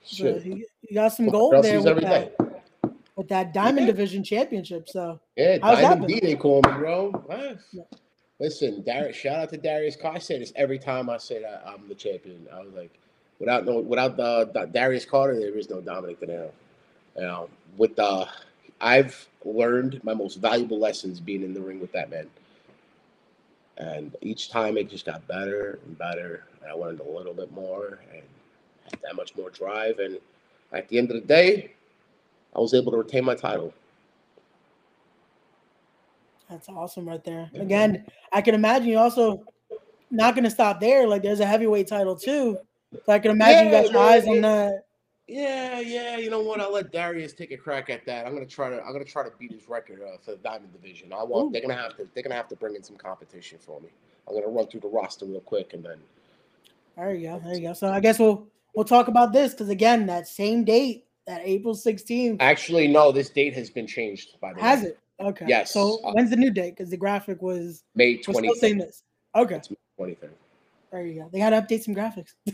[0.03, 0.45] So Shit.
[0.45, 2.89] you, you got some gold girls there sees with every that, day.
[3.15, 3.93] with that Diamond Yeah.
[3.93, 4.89] Division Championship.
[4.89, 6.07] So Yeah, How's Diamond?
[6.07, 7.11] D, they call me, bro.
[7.11, 7.57] What?
[7.71, 7.83] Yeah.
[8.39, 10.15] Listen, Darius, shout out to Darius Carr.
[10.15, 12.47] I say this every time I say that I'm the champion.
[12.53, 12.91] I was like,
[13.39, 16.49] without no, without the, the Darius Carter, there is no Dominick Denaro.
[17.15, 18.27] You know, with the,
[18.81, 22.27] I've learned my most valuable lessons being in the ring with that man.
[23.77, 26.45] And each time it just got better and better.
[26.61, 28.23] And I learned a little bit more and
[28.89, 29.99] had that much more drive.
[29.99, 30.19] And
[30.73, 31.73] at the end of the day,
[32.55, 33.73] I was able to retain my title.
[36.49, 37.51] that's awesome right there.
[37.55, 39.43] Again, I can imagine you also
[40.11, 41.07] not going to stop there.
[41.07, 42.59] Like there's a heavyweight title too.
[43.05, 44.31] So I can imagine Yeah, you got your yeah, eyes yeah.
[44.31, 44.84] on that.
[45.27, 46.17] Yeah, yeah.
[46.17, 46.61] You know what?
[46.61, 48.27] I'll let Darius take a crack at that.
[48.27, 48.81] I'm gonna try to.
[48.83, 51.11] I'm gonna try to beat his record uh, for the Diamond Division.
[51.13, 51.47] I want.
[51.47, 51.51] Ooh.
[51.51, 52.07] They're gonna have to.
[52.13, 53.89] They're gonna have to bring in some competition for me.
[54.27, 55.97] I'm gonna run through the roster real quick and then.
[56.95, 57.39] There you go.
[57.43, 57.73] There you go.
[57.73, 61.73] So I guess we'll we'll talk about this because again, that same date, that April
[61.73, 63.11] 16th, Actually, no.
[63.11, 64.89] This date has been changed by the has way.
[64.89, 64.99] it?
[65.19, 65.45] Okay.
[65.47, 65.71] Yes.
[65.71, 66.75] So Uh, when's the new date?
[66.77, 68.79] Because the graphic was May was still saying 23rd.
[68.79, 69.03] this.
[69.35, 69.61] Okay.
[69.97, 70.33] Twenty third.
[70.91, 71.29] There you go.
[71.31, 72.33] They got to update some graphics.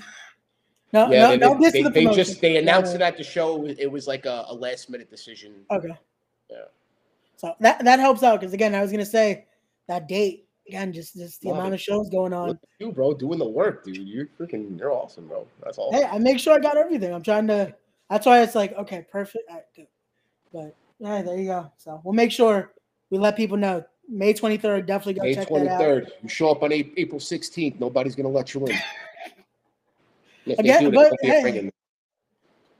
[0.94, 2.96] no, Yeah, no, they, no, this they, is the they just they announced Yeah.
[2.98, 3.66] it at the show.
[3.66, 5.54] It was like a, a last minute decision.
[5.72, 5.90] Okay.
[6.50, 6.58] Yeah.
[7.38, 9.46] So that that helps out because again, I was gonna say
[9.88, 11.76] that date again, just just the Love amount it.
[11.76, 12.60] of shows going on.
[12.80, 13.98] You, bro, doing the work, dude.
[13.98, 14.78] You're freaking.
[14.78, 15.48] You're awesome, bro.
[15.64, 15.92] That's all.
[15.92, 17.14] Hey, I make sure I got everything.
[17.14, 17.74] I'm trying to.
[18.10, 19.50] That's why it's like okay, perfect.
[19.50, 19.88] All right.
[20.54, 20.76] But
[21.26, 21.72] there you go.
[21.78, 22.74] So we'll make sure
[23.10, 23.84] we let people know.
[24.10, 25.80] May 23rd, definitely go May check twenty that out.
[25.80, 26.12] third.
[26.22, 27.80] You show up on April sixteenth.
[27.80, 28.76] Nobody's gonna let you in.
[30.46, 31.72] If they Again, do, but hey,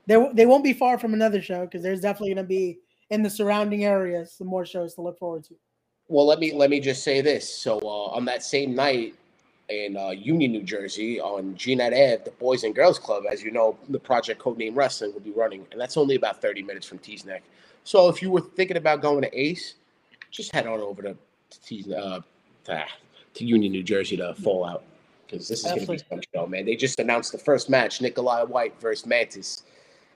[0.06, 2.78] They they won't be far from another show because there's definitely gonna be
[3.10, 5.54] in the surrounding areas some more shows to look forward to.
[6.08, 7.48] Well, let me let me just say this.
[7.48, 9.14] So uh, on that same night
[9.68, 13.50] in uh, Union, New Jersey, on Gnet Ave, the Boys and Girls Club, as you
[13.50, 16.98] know, the Project Codename Wrestling will be running, and that's only about thirty minutes from
[16.98, 17.40] Teaneck.
[17.84, 19.74] So if you were thinking about going to Ace,
[20.30, 21.16] just head on over to
[21.50, 22.20] to, Tees, uh,
[22.64, 22.84] to,
[23.34, 24.84] to Union, New Jersey to Fallout
[25.32, 26.66] because this is going to be some show, man.
[26.66, 29.62] They just announced the first match: Nikolai White versus Mantis.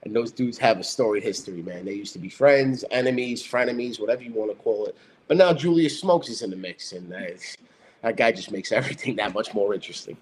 [0.04, 1.84] And those dudes have a storied history, man.
[1.84, 4.94] They used to be friends, enemies, frenemies, whatever you want to call it.
[5.26, 9.34] But now Julius Smokes is in the mix, and that, guy just makes everything that
[9.34, 10.16] much more interesting.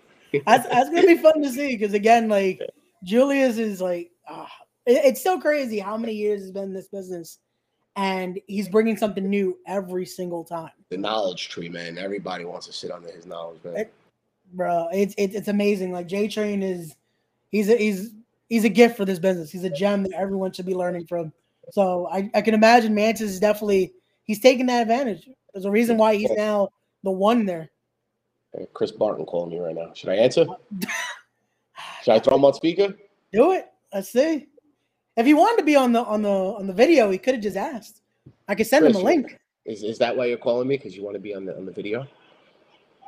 [0.46, 2.62] That's, that's gonna be fun to see because again, like
[3.02, 4.50] Julius is like, ah,
[4.86, 7.38] it- it's so crazy how many years he's been in this business,
[7.96, 10.70] and he's bringing something new every single time.
[10.88, 11.98] the knowledge tree, man.
[11.98, 13.76] Everybody wants to sit under his knowledge, man.
[13.76, 13.92] It,
[14.54, 15.92] bro, it's it, it's amazing.
[15.92, 16.94] Like J Train is,
[17.50, 18.10] he's a, he's
[18.48, 19.50] he's a gift for this business.
[19.50, 21.32] He's a gem that everyone should be learning from.
[21.72, 23.92] So I, I can imagine Mantis is definitely
[24.24, 25.28] he's taking that advantage.
[25.52, 26.68] There's a reason why he's now
[27.02, 27.70] the one there.
[28.72, 29.92] Chris Barton calling me right now.
[29.94, 30.46] Should I answer?
[32.02, 32.94] Should I throw him on speaker?
[33.32, 33.66] Do it.
[33.92, 34.46] Let's see.
[35.16, 37.42] If he wanted to be on the on the on the video, he could have
[37.42, 38.00] just asked.
[38.48, 39.38] I could send Chris, him a link.
[39.64, 40.76] Is, is that why you're calling me?
[40.76, 42.06] Because you want to be on the on the video?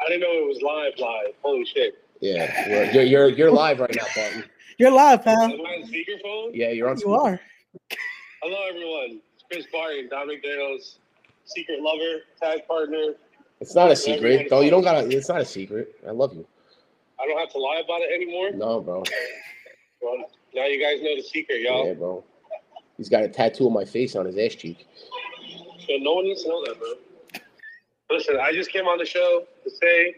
[0.07, 0.93] I didn't know it was live.
[0.99, 1.35] Live.
[1.43, 2.05] Holy shit.
[2.21, 4.45] Yeah, you're you're you're live right now, Barton.
[4.79, 5.41] You're live, pal.
[5.41, 6.51] Am I on speakerphone?
[6.53, 6.99] Yeah, you're on.
[6.99, 7.41] You are.
[8.43, 9.23] Hello, everyone.
[9.35, 10.99] It's Chris Barton, Dominic Dale's
[11.47, 13.15] secret lover, tag partner.
[13.59, 14.49] It's not a secret.
[14.51, 15.09] Though you don't gotta.
[15.09, 15.99] It's not a secret.
[16.07, 16.47] I love you.
[17.19, 18.51] I don't have to lie about it anymore.
[18.51, 19.03] No, bro.
[20.03, 21.87] Well, now you guys know the secret, y'all.
[21.87, 22.23] Yeah, bro.
[22.99, 24.87] He's got a tattoo of my face on his ass cheek.
[25.87, 26.89] So no one needs to know that, bro.
[28.11, 30.15] Listen, I just came on the show to say,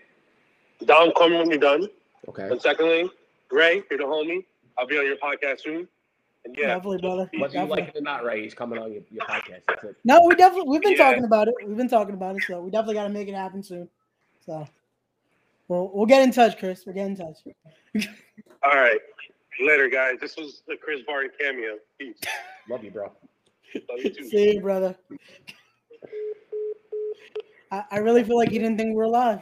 [0.84, 1.88] Dom, call me when you're done.
[2.28, 2.48] Okay.
[2.48, 3.10] And secondly,
[3.50, 4.44] Ray, you're the homie.
[4.76, 5.88] I'll be on your podcast soon.
[6.44, 7.30] And yeah, definitely, brother.
[7.38, 9.62] Whether you like it or not, Ray, he's coming on your, your podcast.
[9.66, 9.96] That's it.
[10.04, 10.98] No, we definitely we've been yeah.
[10.98, 11.54] talking about it.
[11.66, 13.88] We've been talking about it, so we definitely got to make it happen soon.
[14.44, 14.66] So,
[15.66, 16.84] we'll we'll get in touch, Chris.
[16.86, 17.38] We'll get in touch.
[18.62, 18.98] All right.
[19.60, 20.14] Later, guys.
[20.20, 21.76] This was the Chris Barton cameo.
[21.98, 22.20] Peace.
[22.68, 23.10] Love you, bro.
[23.74, 24.28] Love you too.
[24.28, 24.96] See you, brother.
[27.70, 29.40] I, I really feel like he didn't think we were alive.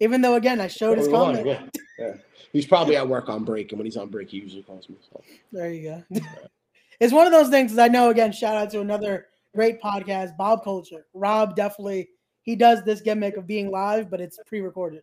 [0.00, 1.46] Even though, again, I showed his comment.
[1.46, 1.66] Yeah.
[1.98, 2.14] yeah.
[2.52, 4.96] He's probably at work on break, and when he's on break, he usually calls me.
[5.12, 5.22] So.
[5.52, 6.20] There you go.
[7.00, 7.76] it's one of those things.
[7.78, 8.10] I know.
[8.10, 11.06] Again, shout out to another great podcast, Bob Culture.
[11.14, 12.08] Rob definitely
[12.48, 15.02] he does this gimmick of being live, but it's pre-recorded.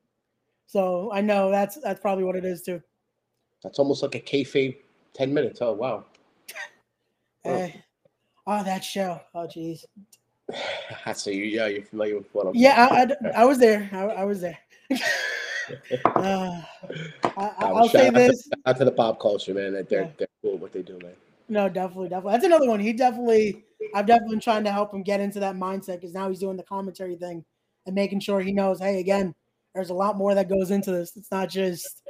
[0.65, 2.81] So I know that's that's probably what it is too.
[3.61, 4.77] That's almost like a kayfabe
[5.13, 5.59] ten minutes.
[5.61, 6.05] Oh wow.
[7.43, 7.75] hey.
[7.75, 7.79] Eh.
[8.47, 9.19] Oh, that show.
[9.33, 9.85] Oh, jeez.
[11.15, 12.55] so you, yeah, you're familiar with what I'm.
[12.55, 13.89] Yeah, I, I, I, was there.
[13.91, 14.57] I, I was there.
[16.05, 16.61] uh,
[17.37, 18.49] I, will say this.
[18.65, 19.73] Out to the pop culture, man.
[19.73, 20.09] That they're, yeah.
[20.17, 21.13] they're cool what they do, man.
[21.47, 22.33] No, definitely, definitely.
[22.33, 22.79] That's another one.
[22.79, 23.63] He definitely.
[23.93, 26.57] I've definitely been trying to help him get into that mindset because now he's doing
[26.57, 27.45] the commentary thing
[27.85, 28.79] and making sure he knows.
[28.79, 29.33] Hey, again,
[29.73, 31.15] there's a lot more that goes into this.
[31.15, 32.03] It's not just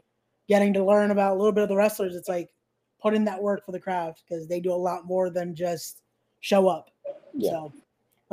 [0.48, 2.16] getting to learn about a little bit of the wrestlers.
[2.16, 2.50] It's like
[3.02, 6.02] put in that work for the crowd because they do a lot more than just
[6.40, 6.92] show up.
[7.34, 7.52] Yeah.
[7.52, 7.74] So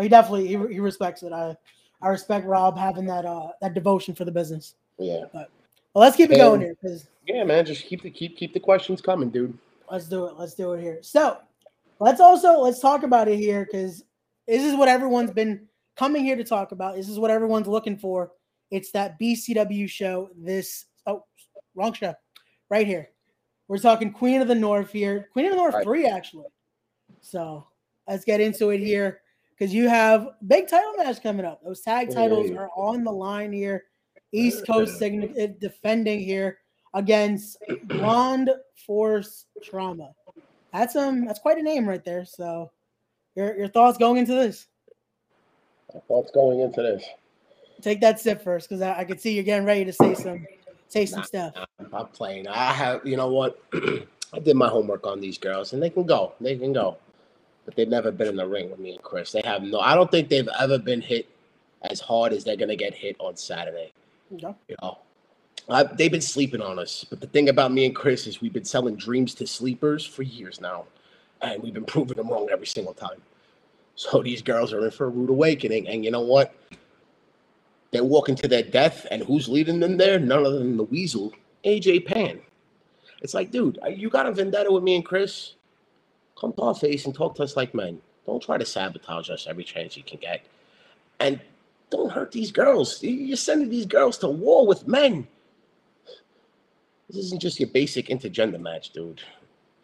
[0.00, 1.32] he definitely he, he respects it.
[1.32, 1.56] I
[2.00, 4.74] I respect Rob having that uh that devotion for the business.
[4.98, 5.24] Yeah.
[5.32, 5.50] But
[5.94, 8.54] well, let's keep it and, going here because yeah, man, just keep the keep keep
[8.54, 9.56] the questions coming, dude.
[9.90, 10.36] Let's do it.
[10.38, 10.98] Let's do it here.
[11.02, 11.38] So
[11.98, 14.04] let's also let's talk about it here because
[14.48, 16.96] this is what everyone's been coming here to talk about.
[16.96, 18.32] This is what everyone's looking for.
[18.70, 20.30] It's that BCW show.
[20.36, 21.24] This oh
[21.74, 22.14] wrong show,
[22.70, 23.10] right here.
[23.68, 25.28] We're talking Queen of the North here.
[25.32, 25.84] Queen of the North right.
[25.84, 26.46] three actually.
[27.20, 27.66] So
[28.08, 29.21] let's get into it here
[29.62, 31.62] because you have big title match coming up.
[31.62, 33.84] Those tag titles are on the line here.
[34.32, 36.58] East Coast uh, defending here
[36.94, 38.50] against Blonde
[38.84, 40.14] Force Trauma.
[40.72, 42.24] That's um that's quite a name right there.
[42.24, 42.72] So
[43.36, 44.66] your your thoughts going into this?
[46.08, 47.04] thoughts going into this.
[47.82, 50.44] Take that sip first, because I, I can see you're getting ready to say some
[50.88, 51.54] say some nah, stuff.
[51.54, 52.48] Nah, I'm playing.
[52.48, 53.62] I have you know what?
[53.74, 56.32] I did my homework on these girls and they can go.
[56.40, 56.96] They can go
[57.64, 59.32] but they've never been in the ring with me and Chris.
[59.32, 59.80] They have no.
[59.80, 61.28] I don't think they've ever been hit
[61.82, 63.92] as hard as they're gonna get hit on Saturday.
[64.30, 64.52] Yeah.
[64.68, 64.98] You know,
[65.68, 67.04] I, they've been sleeping on us.
[67.08, 70.22] But the thing about me and Chris is we've been selling dreams to sleepers for
[70.22, 70.84] years now,
[71.40, 73.20] and we've been proving them wrong every single time.
[73.94, 76.54] So these girls are in for a rude awakening, and you know what?
[77.90, 80.18] They're walking to their death, and who's leading them there?
[80.18, 81.32] None other than the Weasel,
[81.64, 82.40] AJ Pan.
[83.20, 85.54] It's like, dude, you got a vendetta with me and Chris
[86.42, 88.00] Come to our face and talk to us like men.
[88.26, 90.44] Don't try to sabotage us every chance you can get.
[91.20, 91.40] And
[91.88, 93.00] don't hurt these girls.
[93.00, 95.28] You're sending these girls to war with men.
[97.08, 99.22] This isn't just your basic intergender match, dude.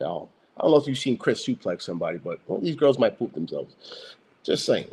[0.00, 0.28] No.
[0.56, 3.32] I don't know if you've seen Chris suplex somebody, but well, these girls might poop
[3.34, 3.76] themselves.
[4.42, 4.88] Just saying.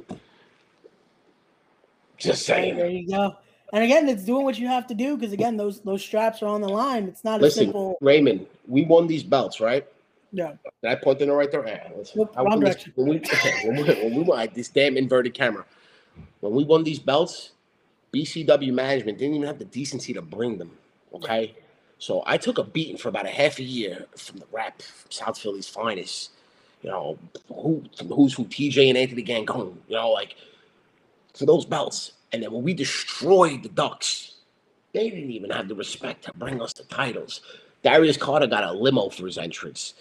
[2.18, 2.76] Just saying.
[2.76, 3.38] There you go.
[3.74, 6.48] And again, it's doing what you have to do because again, those those straps are
[6.48, 7.06] on the line.
[7.06, 7.98] It's not Listen, a simple.
[8.02, 9.88] Raymond, we won these belts, right?
[10.36, 10.52] Yeah.
[10.84, 11.50] Did I point in the right
[12.44, 12.92] wrong direction.
[12.96, 13.22] When we,
[13.64, 15.64] when we, when we won this damn inverted camera,
[16.42, 17.52] when we won these belts,
[18.14, 20.72] BCW management didn't even have the decency to bring them.
[21.14, 21.56] Okay.
[22.00, 25.38] So I took a beating for about a half a year from the rap, South
[25.38, 26.32] Philly's finest.
[26.84, 27.18] You know,
[27.48, 27.82] who
[28.14, 30.36] who's who, TJ and Anthony Gangone, you know, like
[31.34, 32.12] for those belts.
[32.34, 34.36] And then when we destroyed the Ducks,
[34.92, 37.40] they didn't even have the respect to bring us the titles.
[37.84, 39.94] Darius Carter got a limo for his entrance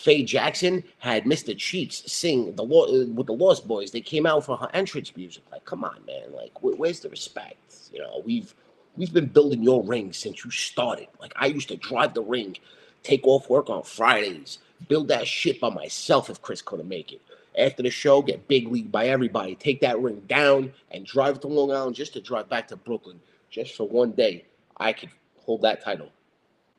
[0.00, 1.56] Faye Jackson had Mr.
[1.56, 3.92] Cheeks sing the law uh, with the Lost Boyz.
[3.92, 5.42] They came out for her entrance music.
[5.52, 6.32] Like, come on, man.
[6.32, 7.76] Like, wh- where's the respect?
[7.92, 8.54] You know, we've
[8.96, 11.08] we've been building your ring since you started.
[11.20, 12.56] Like, I used to drive the ring,
[13.02, 14.58] take off work on Fridays,
[14.88, 17.20] build that shit by myself if Chris couldn't make it.
[17.58, 21.48] After the show, get big league by everybody, take that ring down and drive to
[21.48, 24.44] Long Island just to drive back to Brooklyn just for one day.
[24.78, 25.10] I could
[25.44, 26.08] hold that title.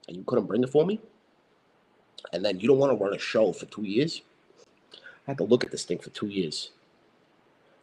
[0.08, 1.00] And you couldn't bring it for me?
[2.34, 4.22] And then you don't want to run a show for two years?
[4.94, 6.72] I had to look at this thing for two years.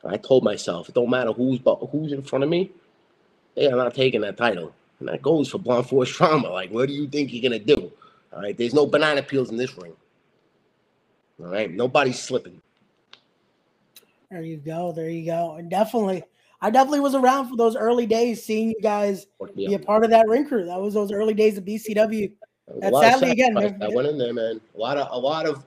[0.02, 2.70] And I told myself, it don't matter who's who's in front of me,
[3.54, 4.72] they are not taking that title.
[5.00, 6.48] And that goes for Blunt Force Trauma.
[6.48, 7.92] Like, what do you think you're gonna do?
[8.32, 9.94] All right, there's no banana peels in this ring.
[11.40, 12.60] All right, nobody's slipping.
[14.30, 14.92] There you go.
[14.92, 15.54] There you go.
[15.54, 16.22] And definitely,
[16.60, 20.10] I definitely was around for those early days, seeing you guys be a part of
[20.10, 20.66] that ring crew.
[20.66, 22.32] That was those early days of BCW.
[22.74, 24.60] Was a lot of sadly, again, that went in there, man.
[24.74, 25.64] A lot of, a lot of.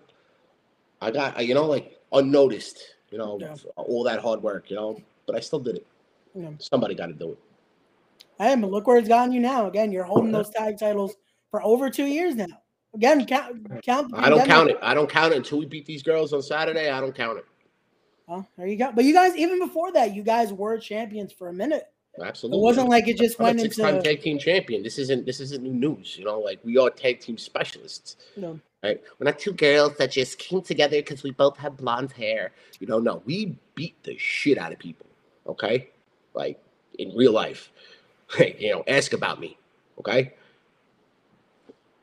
[1.02, 2.80] I got, you know, like unnoticed.
[3.10, 3.56] You know, Yeah.
[3.76, 4.70] all that hard work.
[4.70, 5.88] You know, but I still did it.
[6.36, 7.40] You know, Somebody got to do it.
[8.38, 9.68] hey, but look where it's gotten you now.
[9.68, 11.16] Again, you're holding those tag titles
[11.50, 12.46] for over two years now.
[12.94, 14.12] Again, count count.
[14.16, 14.78] I don't count it.
[14.82, 16.90] I don't count it until we beat these girls on Saturday.
[16.90, 17.46] I don't count it.
[18.28, 18.92] Oh, there you go.
[18.94, 21.92] But you guys, even before that, you guys were champions for a minute.
[22.20, 22.60] Absolutely.
[22.60, 24.10] It wasn't like it just I'm a went six-time into.
[24.10, 24.84] tag team champion.
[24.84, 26.18] This isn't this isn't new news.
[26.18, 28.18] You know, like we are tag team specialists.
[28.36, 29.00] Know, Right?
[29.20, 32.52] We're not two girls that just came together because we both have blonde hair.
[32.80, 35.06] You know, no, we beat the shit out of people.
[35.48, 35.90] Okay,
[36.34, 36.60] like
[37.00, 37.72] in real life.
[38.34, 39.58] Hey, you know, ask about me.
[40.00, 40.32] Okay.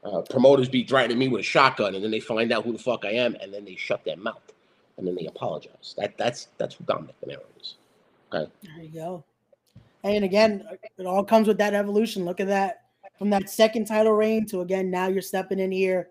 [0.05, 2.79] Uh, promoters be threatening me with a shotgun, and then they find out who the
[2.79, 4.53] fuck I am, and then they shut their mouth,
[4.99, 5.95] and then they apologize.
[5.97, 7.77] That that's that's who Dominick Denaro is.
[8.31, 8.53] Okay.
[8.63, 9.25] there you go.
[10.05, 10.65] And again,
[10.99, 12.25] it all comes with that evolution.
[12.25, 12.83] Look at that
[13.19, 16.11] from that second title reign to again now you're stepping in here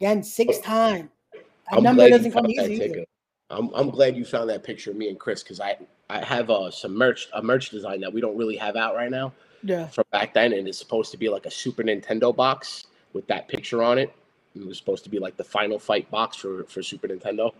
[0.00, 1.10] again six time.
[1.32, 1.42] That
[1.76, 3.04] I'm number glad you doesn't come found that easy.
[3.50, 5.76] I'm, I'm glad you found that picture of me and Chris because I
[6.08, 9.10] I have uh, some merch a merch design that we don't really have out right
[9.10, 9.86] now Yeah.
[9.88, 13.46] from back then, and it's supposed to be like a Super Nintendo box with that
[13.48, 14.12] picture on it.
[14.56, 17.52] It was supposed to be like the Final Fight box for for Super Nintendo,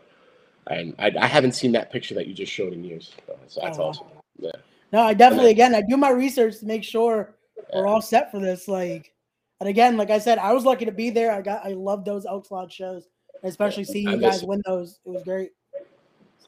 [0.66, 3.12] and I, I haven't seen that picture that you just showed in years.
[3.26, 3.88] So that's, Oh, wow.
[3.88, 4.06] awesome.
[4.38, 4.50] Yeah,
[4.92, 7.34] No, I definitely again I do my research to make sure
[7.72, 8.66] we're all set for this.
[8.68, 9.12] Like,
[9.60, 11.32] and again, like I said, I was lucky to be there.
[11.32, 13.08] I got I love those Elks Lodge shows,
[13.42, 14.98] especially seeing you guys win those.
[15.04, 15.50] It was great.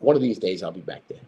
[0.00, 1.20] one of these days I'll be back there.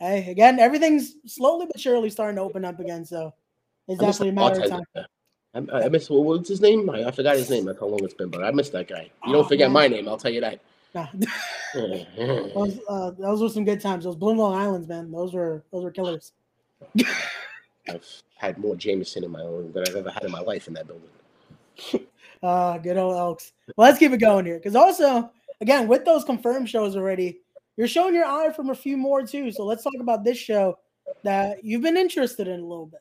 [0.00, 3.04] Hey, again, everything's slowly but surely starting to open up again.
[3.04, 3.34] So
[3.88, 5.06] it's I definitely a matter of time.
[5.54, 6.88] I, I miss what, what's his name?
[6.90, 7.64] I, I forgot his name.
[7.64, 9.10] That's how long it's been, but I miss that guy.
[9.26, 9.72] You Oh, don't forget man.
[9.72, 10.60] my name, I'll tell you that.
[10.94, 11.06] Nah.
[11.74, 14.04] those, uh, those were some good times.
[14.04, 15.10] Those Blue Long Islands, man.
[15.10, 16.32] Those were those were killers.
[17.88, 18.04] I've
[18.36, 20.86] had more Jameson in my own than I've ever had in my life in that
[20.86, 22.06] building.
[22.42, 23.52] Uh, good old Elks.
[23.76, 24.58] Well, let's keep it going here.
[24.58, 27.40] Because also, again, with those confirmed shows already,
[27.76, 29.52] you're showing your eye from a few more too.
[29.52, 30.78] So let's talk about this show
[31.22, 33.00] that you've been interested in a little bit.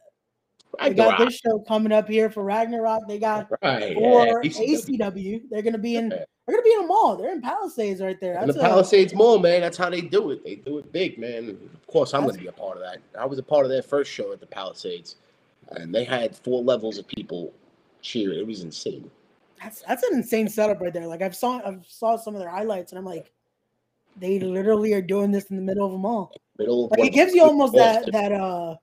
[0.80, 3.08] They got this show coming up here for Ragnarok.
[3.08, 3.95] They got Right.
[3.95, 4.52] for yeah.
[4.52, 5.43] ACW.
[5.50, 6.13] They're gonna be in.
[6.47, 7.17] They're gonna be in a mall.
[7.17, 8.38] They're in Palisades right there.
[8.38, 10.45] And the That's a, Palisades Mall, man, that's how they do it.
[10.45, 11.49] They do it big, man.
[11.49, 12.99] Of course, I'm gonna be a part of that.
[13.19, 15.17] I was a part of their first show at the Palisades,
[15.71, 17.53] and they had four levels of people
[18.01, 18.39] cheering.
[18.39, 19.12] It was insane.
[19.62, 21.05] that's that's an insane setup right there.
[21.05, 23.33] Like I've saw I've saw some of their highlights, and I'm like,
[24.15, 26.31] they literally are doing this in the middle of a mall.
[26.57, 28.12] Middle Like it gives you almost that too.
[28.12, 28.75] that uh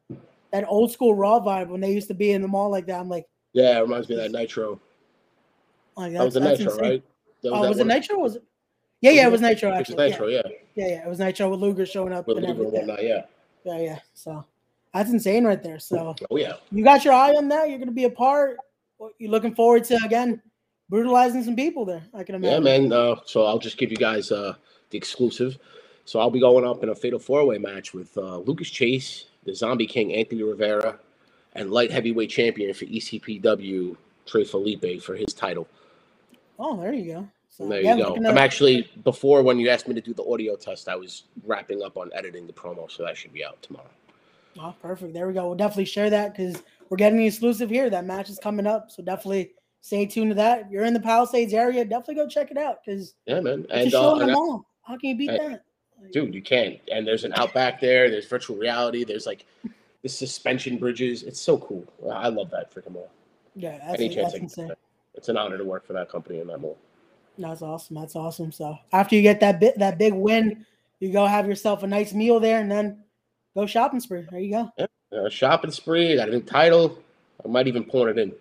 [0.52, 3.00] that old school raw vibe when they used to be in the mall like that.
[3.00, 4.78] I'm like, Yeah, it reminds me of that Nitro.
[5.96, 6.90] like That was a Nitro, insane.
[6.90, 7.02] right?
[7.44, 8.18] That Oh, that was it Nitro?
[8.18, 8.42] Was it?
[9.02, 9.96] Yeah, yeah, it was Nitro It was.
[9.96, 10.40] Nitro, yeah.
[10.46, 13.04] Yeah, yeah, yeah, it was Nitro with Luger showing up With and Luger and whatnot,
[13.04, 13.24] yeah.
[13.64, 13.98] Yeah, yeah.
[14.14, 14.44] So
[14.94, 15.78] that's insane right there.
[15.78, 16.54] So Oh, yeah.
[16.72, 17.68] you got your eye on that.
[17.68, 18.56] You're gonna be a part.
[19.18, 20.40] You're looking forward to again
[20.88, 22.02] brutalizing some people there.
[22.14, 22.64] I can imagine.
[22.64, 22.92] Yeah, man.
[22.92, 24.54] Uh, so I'll just give you guys uh,
[24.90, 25.58] the exclusive.
[26.06, 29.26] So I'll be going up in a fatal four way match with uh, Lucas Chase,
[29.44, 30.98] the Zombie King Anthony Rivera,
[31.54, 35.68] and light heavyweight champion for ECPW Trey Felipe for his title.
[36.58, 37.28] Oh, there you go.
[37.50, 38.16] So there again, you go.
[38.28, 41.82] I'm actually before when you asked me to do the audio test, I was wrapping
[41.82, 43.90] up on editing the promo, so that should be out tomorrow.
[44.58, 45.14] Oh, perfect.
[45.14, 45.46] There we go.
[45.46, 47.90] We'll definitely share that because we're getting the exclusive here.
[47.90, 48.90] That match is coming up.
[48.90, 50.62] So definitely stay tuned to that.
[50.62, 53.66] If you're in the Palisades area, definitely go check it out because Yeah, man.
[53.70, 54.34] it's a And, uh, and I-.
[54.86, 55.64] How can you beat Hey, that?
[56.12, 56.78] Dude, you can't.
[56.92, 58.10] And there's an outback there.
[58.10, 59.02] There's virtual reality.
[59.04, 59.44] There's like
[60.02, 61.22] the suspension bridges.
[61.22, 61.84] It's so cool.
[62.12, 63.10] I love that freaking mall.
[63.56, 64.68] yeah, that's, Any chance that's I can insane.
[64.68, 64.78] get.
[65.14, 66.78] It's an honor to work for that company in that mall.
[67.38, 67.96] That's awesome.
[67.96, 68.52] That's awesome.
[68.52, 70.64] So after you get that bit that big win,
[71.00, 73.02] you go have yourself a nice meal there and then
[73.56, 74.26] go shopping spree.
[74.30, 74.86] There you go.
[75.16, 76.12] Uh, shopping spree.
[76.12, 76.98] I got a new title.
[77.44, 78.32] I might even pawn it in.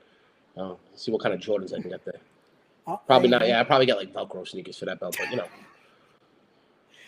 [0.56, 2.20] Uh, see what kind of Jordans I can get there.
[2.86, 3.48] Oh, Probably not.
[3.48, 5.46] Yeah, I probably got like Velcro sneakers for that belt, but you know,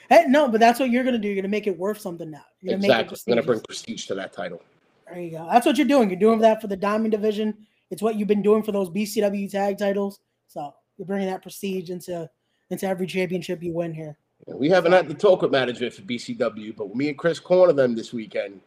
[0.09, 1.28] Hey, no, but that's what you're gonna do.
[1.28, 2.45] You're gonna make it worth something now.
[2.61, 3.03] You're gonna exactly.
[3.03, 4.61] make it I'm gonna bring prestige to that title.
[5.07, 5.47] There you go.
[5.51, 6.09] That's what you're doing.
[6.09, 7.66] You're doing that for the Diamond Division.
[7.96, 10.20] It's what you've been doing for those BCW tag titles.
[10.48, 12.30] So you're bringing that prestige into
[12.70, 14.18] into every championship you win here.
[14.48, 17.96] We haven't had the talk with management for BCW, but me and Chris corner them
[17.96, 18.60] this weekend.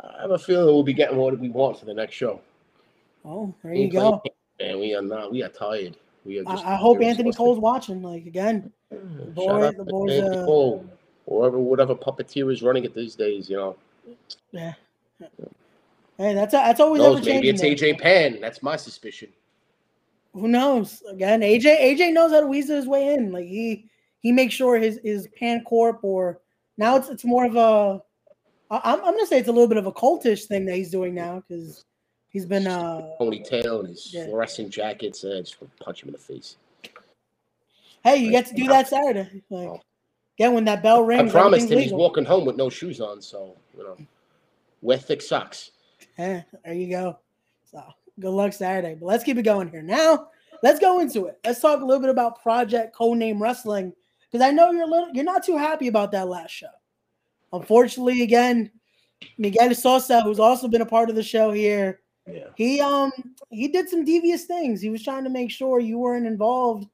[0.00, 2.40] I have a feeling we'll be getting what we want for the next show.
[3.26, 4.22] Oh, there you go.
[4.58, 5.32] And we are not.
[5.32, 5.98] We are tired.
[6.24, 6.64] We are just.
[6.64, 7.34] I, I hope Anthony.
[7.34, 8.02] Cole's watching.
[8.02, 10.86] Like again, Shout boy- the boys, Anthony uh, Cole,
[11.26, 13.50] or whatever, whatever puppeteer is running it these days.
[13.50, 13.76] You know,
[14.50, 14.72] yeah.
[16.18, 17.62] Hey, that's that's always knows ever maybe it's.
[17.62, 18.40] AJ Pan.
[18.40, 19.28] That's my suspicion.
[20.32, 21.02] Who knows?
[21.10, 23.32] Again, AJ AJ knows how to weasel his way in.
[23.32, 23.88] Like he
[24.20, 26.40] he makes sure his his pan corp or
[26.78, 28.02] now it's it's more of a
[28.70, 30.90] I- I'm I'm gonna say it's a little bit of a cultish thing that he's
[30.90, 31.84] doing now because
[32.28, 34.24] he's been uh Ponytail and his Yeah.
[34.26, 35.22] fluorescent jackets.
[35.24, 36.56] Uh, just punch him in the face.
[38.04, 39.80] hey you get to do that Saturday like
[40.38, 43.20] again when that bell rings, I promised him he's walking home with no shoes on,
[43.22, 43.96] so you know,
[44.82, 45.70] wear thick socks.
[46.18, 47.18] Eh, there you go.
[47.70, 47.82] So
[48.20, 48.94] good luck Saturday.
[48.94, 49.82] But let's keep it going here.
[49.82, 50.28] Now
[50.62, 51.38] let's go into it.
[51.44, 53.92] Let's talk a little bit about Project Codename Wrestling
[54.30, 56.66] because I know you're a little, you're not too happy about that last show.
[57.52, 58.70] Unfortunately, again,
[59.38, 62.48] Miguel Sosa, who's also been a part of the show here, Yeah.
[62.56, 63.12] he um
[63.50, 64.80] he did some devious things.
[64.80, 66.88] He was trying to make sure you weren't involved.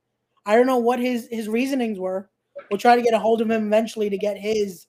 [0.45, 2.29] I don't know what his his reasonings were.
[2.71, 4.87] We'll try to get a hold of him eventually to get his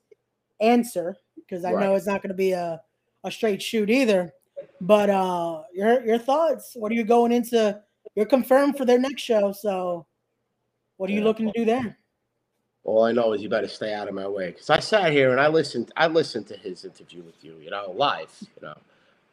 [0.60, 2.82] answer because I know it's not going to be a
[3.24, 4.34] a straight shoot either.
[4.82, 6.72] But uh your your thoughts?
[6.76, 7.82] What are you going into?
[8.16, 10.06] You're confirmed for their next show, so
[10.98, 11.98] what are you looking to do there?
[12.84, 14.52] All I know is you better stay out of my way.
[14.52, 15.92] Because I sat here and I listened.
[15.96, 18.76] I listened to his interview with you, you know, live, you know,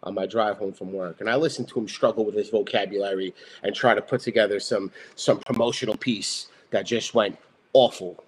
[0.04, 3.34] on my drive home from work, and I listened to him struggle with his vocabulary
[3.62, 7.36] and try to put together some some promotional piece that just went
[7.72, 8.22] awful.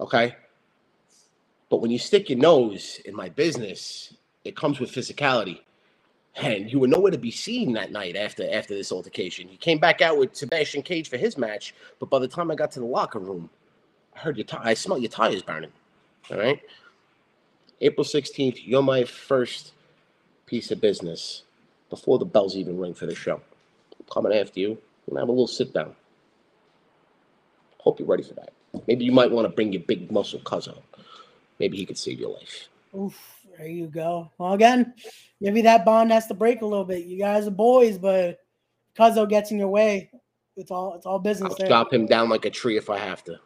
[0.00, 0.34] Okay.
[1.68, 5.60] But when you stick your nose in my business, it comes with physicality.
[6.36, 9.46] And you were nowhere to be seen that night after after this altercation.
[9.46, 12.56] He came back out with Sebastian Cage for his match, but by the time I
[12.56, 13.48] got to the locker room,
[14.16, 14.60] I heard your tire.
[14.64, 15.72] I smell your tires burning.
[16.30, 16.60] All right.
[17.80, 19.72] April 16th, you're my first
[20.46, 21.44] piece of business
[21.90, 23.40] before the bells even ring for the show.
[23.98, 24.78] I'm coming after you.
[25.08, 25.94] Gonna have a little sit down.
[27.78, 28.52] Hope you're ready for that.
[28.88, 30.74] Maybe you might want to bring your big muscle cousin.
[31.58, 32.68] Maybe he could save your life.
[32.96, 34.30] Oof, there you go.
[34.38, 34.94] Well, again,
[35.40, 37.04] maybe that bond has to break a little bit.
[37.04, 38.38] You guys are boys, but
[38.98, 40.10] Cuzzo gets in your way.
[40.56, 41.68] It's all it's all business I'll there.
[41.68, 43.38] chop him down like a tree if I have to.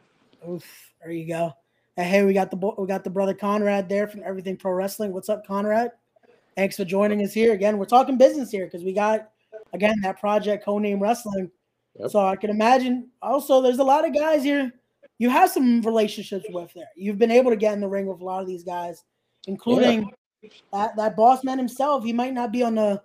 [0.48, 0.64] Oof,
[1.00, 1.52] there you go.
[1.96, 5.12] And hey, we got the we got the brother Conrad there from Everything Pro Wrestling.
[5.12, 5.92] What's up, Conrad?
[6.56, 7.78] Thanks for joining us here again.
[7.78, 9.30] We're talking business here because we got
[9.72, 11.50] again that project codename wrestling.
[11.98, 12.10] Yep.
[12.10, 13.08] So I can imagine.
[13.22, 14.72] Also, there's a lot of guys here
[15.18, 16.88] you have some relationships with there.
[16.96, 19.04] You've been able to get in the ring with a lot of these guys,
[19.48, 20.12] including
[20.72, 22.04] that that boss man himself.
[22.04, 23.02] He might not be on the.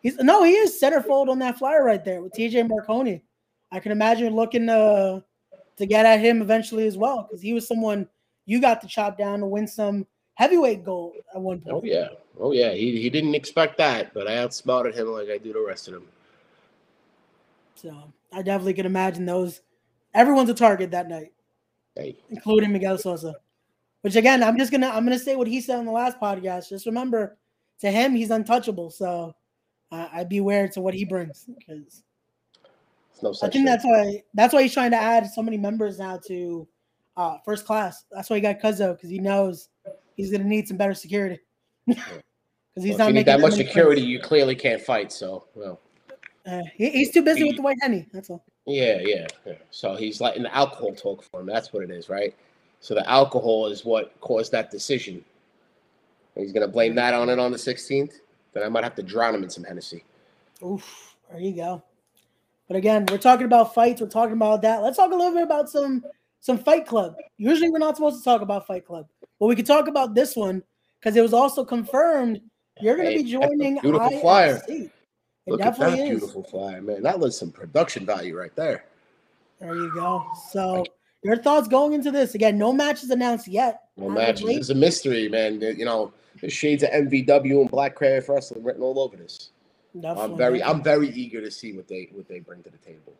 [0.00, 3.22] He's no, he is centerfold on that flyer right there with TJ Marconi.
[3.70, 5.22] I can imagine looking to
[5.76, 8.08] to get at him eventually as well because he was someone
[8.46, 11.76] you got to chop down to win some heavyweight gold at one point.
[11.76, 12.72] Oh yeah, oh yeah.
[12.72, 15.94] He he didn't expect that, but I outsmarted him like I do the rest of
[15.94, 16.06] them.
[17.74, 19.60] So I definitely can imagine those.
[20.14, 21.32] Everyone's a target that night,
[21.94, 23.36] Hey, including Miguel Sosa.
[24.02, 26.68] Which again, I'm just gonna I'm gonna say what he said on the last podcast.
[26.70, 27.36] Just remember,
[27.80, 28.90] to him, he's untouchable.
[28.90, 29.34] So
[29.92, 32.02] uh, I'd be aware to what he brings because
[33.12, 35.98] it's no I think that's why that's why he's trying to add so many members
[35.98, 36.66] now to
[37.16, 38.04] uh, first class.
[38.10, 39.68] That's why he got Cuzzo because he knows
[40.16, 41.38] he's gonna need some better security.
[42.72, 44.10] Because he's Well, not you need making that much security, friends.
[44.12, 45.10] you clearly can't fight.
[45.10, 45.80] So, well,
[46.46, 48.06] Uh, he- he's too busy with the white henny.
[48.12, 48.44] That's all.
[48.64, 49.54] yeah, yeah, yeah.
[49.72, 51.46] So he's letting the alcohol talk for him.
[51.46, 52.32] That's what it is, right?
[52.80, 55.24] So the alcohol is what caused that decision.
[56.34, 58.14] And he's gonna blame that on it on the 16th.
[58.52, 60.04] Then I might have to drown him in some Hennessy.
[60.64, 61.82] Oof, there you go.
[62.68, 64.00] But again, we're talking about fights.
[64.00, 64.82] We're talking about that.
[64.82, 66.04] Let's talk a little bit about some
[66.40, 67.16] some Fight Club.
[67.36, 69.06] Usually, we're not supposed to talk about Fight Club,
[69.38, 70.62] but we could talk about this one
[70.98, 72.40] because it was also confirmed
[72.80, 74.20] you're going to Hey, be joining beautiful IFC.
[74.20, 74.62] flyer.
[74.68, 74.90] It
[75.46, 76.20] Look at that definitely is.
[76.20, 77.02] beautiful flyer, man.
[77.02, 78.84] That was some production value right there.
[79.58, 80.24] There you go.
[80.50, 80.84] So,
[81.22, 82.34] your thoughts going into this?
[82.34, 83.82] Again, no matches announced yet.
[83.96, 84.48] No matches.
[84.48, 85.60] It's a mystery, man.
[85.60, 89.50] You know, there's shades of MVW and Black Craft Wrestling written all over this.
[89.94, 90.22] Definitely.
[90.22, 93.12] I'm very, I'm very eager to see what they what they bring to the table.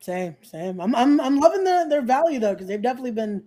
[0.00, 0.80] Same, same.
[0.80, 3.44] I'm I'm I'm loving their their value though because they've definitely been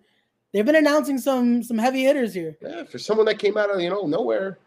[0.54, 2.58] they've been announcing some some heavy hitters here.
[2.62, 4.58] Yeah, for someone that came out of you know nowhere,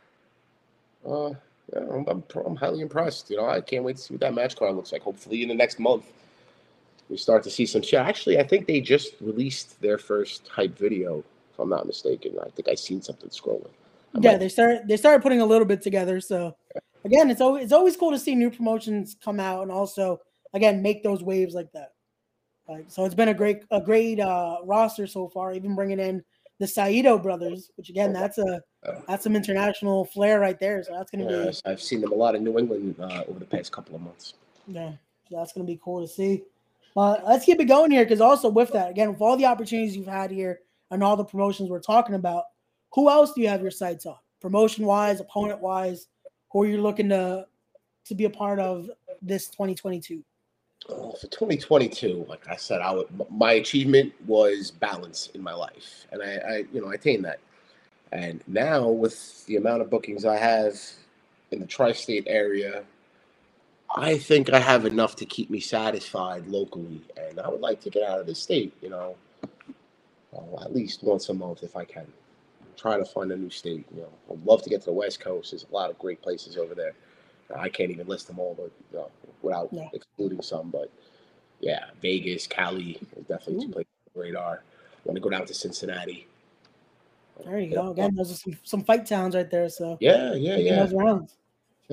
[1.06, 1.30] uh,
[1.72, 3.30] yeah, I'm, I'm, I'm highly impressed.
[3.30, 5.00] You know, I can't wait to see what that match card looks like.
[5.00, 6.04] Hopefully in the next month.
[7.08, 8.00] We start to see some shit.
[8.00, 11.18] Actually, I think they just released their first hype video,
[11.52, 12.36] if I'm not mistaken.
[12.44, 13.70] I think I seen something scrolling.
[14.14, 16.20] I yeah, might- they started they started putting a little bit together.
[16.20, 16.56] So
[17.04, 20.20] again, it's always it's always cool to see new promotions come out and also
[20.54, 21.92] again make those waves like that.
[22.68, 25.52] Like so, it's been a great a great uh, roster so far.
[25.54, 26.22] Even bringing in
[26.58, 28.60] the Saito brothers, which again that's a
[29.06, 30.82] that's some international flair right there.
[30.82, 33.46] So that's gonna Yes, I've seen them a lot in New England uh, over the
[33.46, 34.34] past couple of months.
[34.66, 34.92] be yeah,
[35.30, 36.42] so that's gonna be cool to see.
[36.98, 40.06] Let's keep it going here because also with that again with all the opportunities you've
[40.06, 42.44] had here and all the promotions we're talking about,
[42.94, 44.16] who else do you have your sights on?
[44.40, 46.08] Promotion wise, opponent wise,
[46.50, 47.46] who are you looking to
[48.06, 48.90] to be a part of
[49.22, 50.24] this 2022?
[50.88, 56.06] Oh, for 2022, like I said, I would, my achievement was balance in my life,
[56.12, 57.40] and I, I, you know, I attained that.
[58.12, 60.80] And now with the amount of bookings I have
[61.50, 62.84] in the tri-state area,
[63.96, 67.90] I think I have enough to keep me satisfied locally, and I would like to
[67.90, 68.74] get out of the state.
[68.82, 69.16] You know,
[70.30, 72.06] well, at least once a month if I can.
[72.76, 73.86] Try to find a new state.
[73.92, 75.50] You know, I'd love to get to the West Coast.
[75.50, 76.92] There's a lot of great places over there.
[77.54, 79.10] I can't even list them all, but you know,
[79.42, 79.88] without Yeah.
[79.92, 80.70] excluding some.
[80.70, 80.90] But
[81.60, 84.62] yeah, Vegas, Cali, is definitely two places on the radar.
[85.04, 86.26] want to go down to Cincinnati.
[87.44, 87.90] There you go.
[87.92, 89.68] Again, those are some, some fight towns right there.
[89.70, 90.84] So Yeah, yeah, yeah.
[90.84, 91.36] those rounds.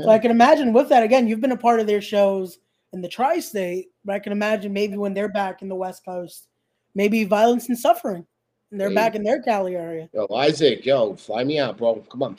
[0.03, 2.59] So I can imagine with that again, you've been a part of their shows
[2.91, 6.47] in the tri-state, but I can imagine maybe when they're back in the West Coast,
[6.95, 8.25] maybe violence and suffering,
[8.71, 8.95] and they're Hey.
[8.95, 10.09] back in their Cali area.
[10.13, 11.95] Yo, Isaac, yo, fly me out, bro.
[12.09, 12.37] Come on,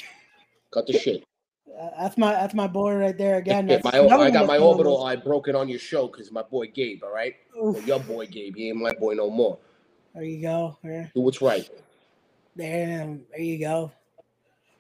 [0.70, 1.24] cut the shit.
[1.78, 3.68] Uh, that's my that's my boy right there again.
[3.68, 7.02] Yeah, my, I got my orbital eye broken on your show because my boy Gabe.
[7.04, 8.56] All right, Well, your boy Gabe.
[8.56, 9.58] He ain't my boy no more.
[10.14, 10.78] there you go.
[10.82, 11.68] There, Do what's right.
[12.56, 13.92] damn, there you go.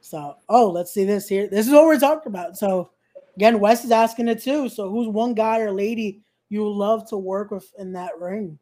[0.06, 1.48] So, oh, let's see this here.
[1.48, 2.56] This is what we're talking about.
[2.56, 2.90] So,
[3.34, 4.68] again, Wes is asking it too.
[4.68, 8.56] So, who's one guy or lady you love to work with in that ring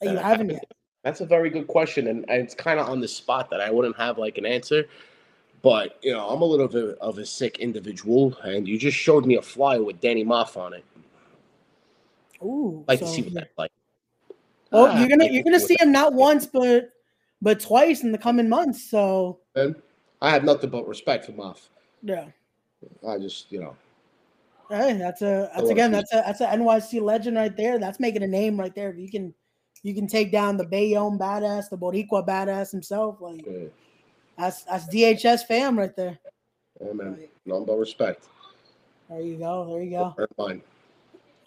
[0.00, 0.72] that you haven't yet?
[1.04, 3.96] That's a very good question, and, it's kind of on the spot that I wouldn't
[3.96, 4.86] have like an answer.
[5.62, 9.24] But you know, I'm a little bit of a sick individual, and you just showed
[9.24, 10.84] me a flyer with Danny Maff on it.
[12.42, 13.70] Ooh, I'd like so, to see what that's like.
[14.72, 16.90] Well, Ah, you're gonna you're gonna to see him not once but
[17.40, 18.90] but twice in the coming months.
[18.90, 19.76] So And
[20.22, 21.68] I have nothing but respect for Maff.
[22.02, 22.26] yeah,
[23.06, 23.76] I just, you know,
[24.70, 27.78] hey, that's a that's again that's a that's a NYC legend right there.
[27.78, 28.90] That's making a name right there.
[28.90, 29.34] If you can
[29.82, 33.20] you can take down the Bayonne badass, the Boricua badass himself.
[33.20, 33.66] Like yeah,
[34.38, 36.18] that's that's DHS fam right there.
[36.80, 38.28] yeah, man, nothing but respect.
[39.08, 39.66] There you go.
[39.68, 40.14] There you go.
[40.38, 40.62] Mine.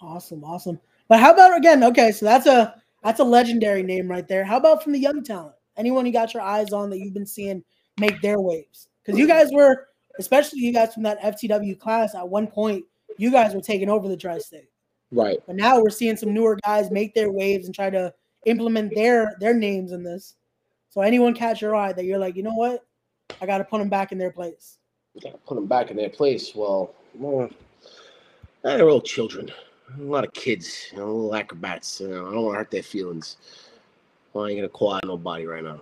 [0.01, 0.79] Awesome, awesome.
[1.07, 1.81] But how about again?
[1.81, 4.43] Okay, so that's a that's a legendary name right there.
[4.43, 5.55] How about from the young talent?
[5.77, 7.63] Anyone you got your eyes on that you've been seeing
[7.97, 8.87] make their waves?
[9.03, 9.87] Because you guys were,
[10.19, 12.83] especially you guys from that FTW class, at one point
[13.17, 14.69] you guys were taking over the tri-state,
[15.11, 15.39] Right.
[15.47, 18.13] but now we're seeing some newer guys make their waves and try to
[18.45, 20.35] implement their their names in this.
[20.89, 22.85] So anyone catch your eye that you're like, you know what,
[23.41, 24.77] I got to put them back in their place.
[25.13, 26.53] You gotta put them back in their place.
[26.53, 27.49] Well, well
[28.63, 29.49] they're all children.
[29.97, 32.01] A lot of kids, you know, little acrobats.
[32.01, 33.37] You know, I don't want to hurt their feelings.
[34.33, 35.79] Well, I ain't gonna call out nobody right now.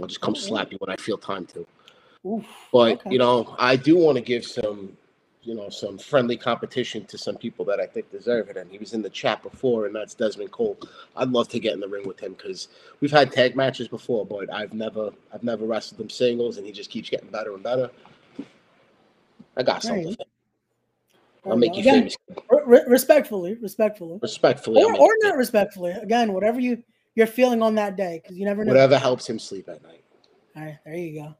[0.00, 1.66] I'll just come slap you when I feel time to.
[2.26, 2.46] Oof.
[2.72, 3.10] But Okay.
[3.10, 4.96] you know, I do want to give some,
[5.42, 8.56] you know, some friendly competition to some people that I think deserve it.
[8.56, 10.76] And he was in the chat before, and that's Desmond Cole.
[11.16, 12.68] I'd love to get in the ring with him because
[13.00, 16.72] we've had tag matches before, but I've never, I've never wrestled him singles, and he
[16.72, 17.90] just keeps getting better and better.
[19.56, 20.08] I got something.
[20.08, 20.28] Right.
[21.46, 21.80] I'll make you.
[21.80, 22.16] Again, famous.
[22.50, 24.18] re- re- respectfully, respectfully.
[24.20, 25.92] Respectfully, or, or not respectfully.
[25.92, 26.82] Again, whatever you
[27.16, 28.68] you're feeling on that day, because you never know.
[28.68, 30.04] Whatever helps him sleep at night.
[30.54, 31.34] All right, there you go.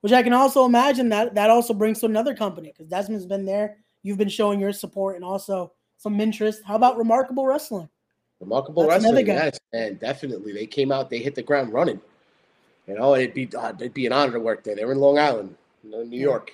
[0.00, 3.44] Which I can also imagine that that also brings to another company because Desmond's been
[3.44, 3.76] there.
[4.02, 6.62] You've been showing your support and also some interest.
[6.64, 7.88] How about Remarkable Wrestling?
[8.38, 11.10] Remarkable That's wrestling, yes, and definitely they came out.
[11.10, 12.00] They hit the ground running.
[12.86, 14.76] You know, it'd be uh, it'd be an honor to work there.
[14.76, 16.24] They were in Long Island, you know, New Yeah.
[16.24, 16.52] York.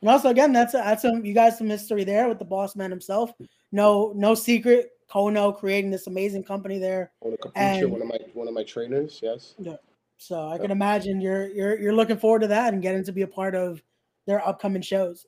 [0.00, 2.76] And also, again, that's a, that's some you guys some history there with the boss
[2.76, 3.32] man himself.
[3.72, 4.92] No, no secret.
[5.10, 7.12] Kono creating this amazing company there.
[7.22, 9.20] Ona Capucha, And- one of my one of my trainers.
[9.22, 9.76] Yes, Yeah.
[10.18, 13.22] So I can imagine you're you're you're looking forward to that and getting to be
[13.22, 13.82] a part of
[14.26, 15.26] their upcoming shows.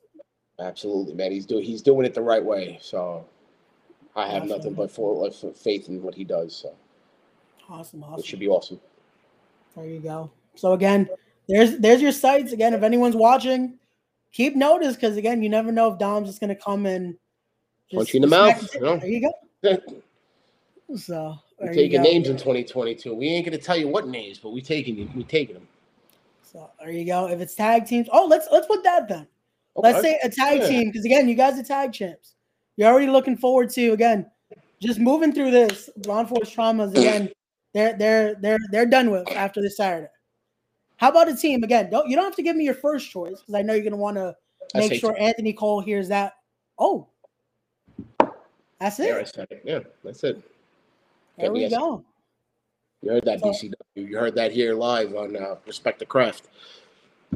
[0.59, 1.31] absolutely, man.
[1.31, 2.79] He's doing he's doing it the right way.
[2.81, 3.25] So
[4.15, 6.55] I have nothing but for for faith in what he does.
[6.55, 6.73] So
[7.69, 8.81] Awesome, it should be awesome.
[9.75, 10.31] There you go.
[10.55, 11.07] So again,
[11.47, 12.51] there's there's your sites.
[12.51, 13.77] Again, if anyone's watching,
[14.33, 17.15] keep notice because again, you never know if Dom's just gonna come and
[17.93, 18.97] Punch you in the mouth, you know?
[18.97, 19.31] There you go.
[20.95, 23.13] So we there you taking names in 2022.
[23.13, 25.07] We ain't gonna tell you what names, but we taking you.
[25.15, 25.67] We taking them.
[26.41, 27.27] So there you go.
[27.27, 29.27] If it's tag teams, oh let's let's put that then.
[29.75, 30.67] Let's say a tag Yeah.
[30.67, 32.33] team because again, you guys are tag champs.
[32.75, 34.31] You're already looking forward to again
[34.81, 37.29] just moving through this law enforcement traumas again.
[37.75, 40.07] They're they're they're they're done with after this Saturday.
[40.97, 41.91] How about a team again?
[41.91, 43.95] Don't you don't have to give me your first choice because I know you're gonna
[43.95, 44.35] want to
[44.73, 46.33] make sure Anthony Cole hears that.
[46.79, 47.08] Oh,
[48.79, 49.07] that's it.
[49.07, 49.61] Yeah, I said it.
[49.65, 50.41] Yeah, that's it.
[51.37, 52.03] There we go.
[53.01, 53.73] You heard that, BCW.
[53.95, 56.47] You heard that here live on uh, Respect the Craft.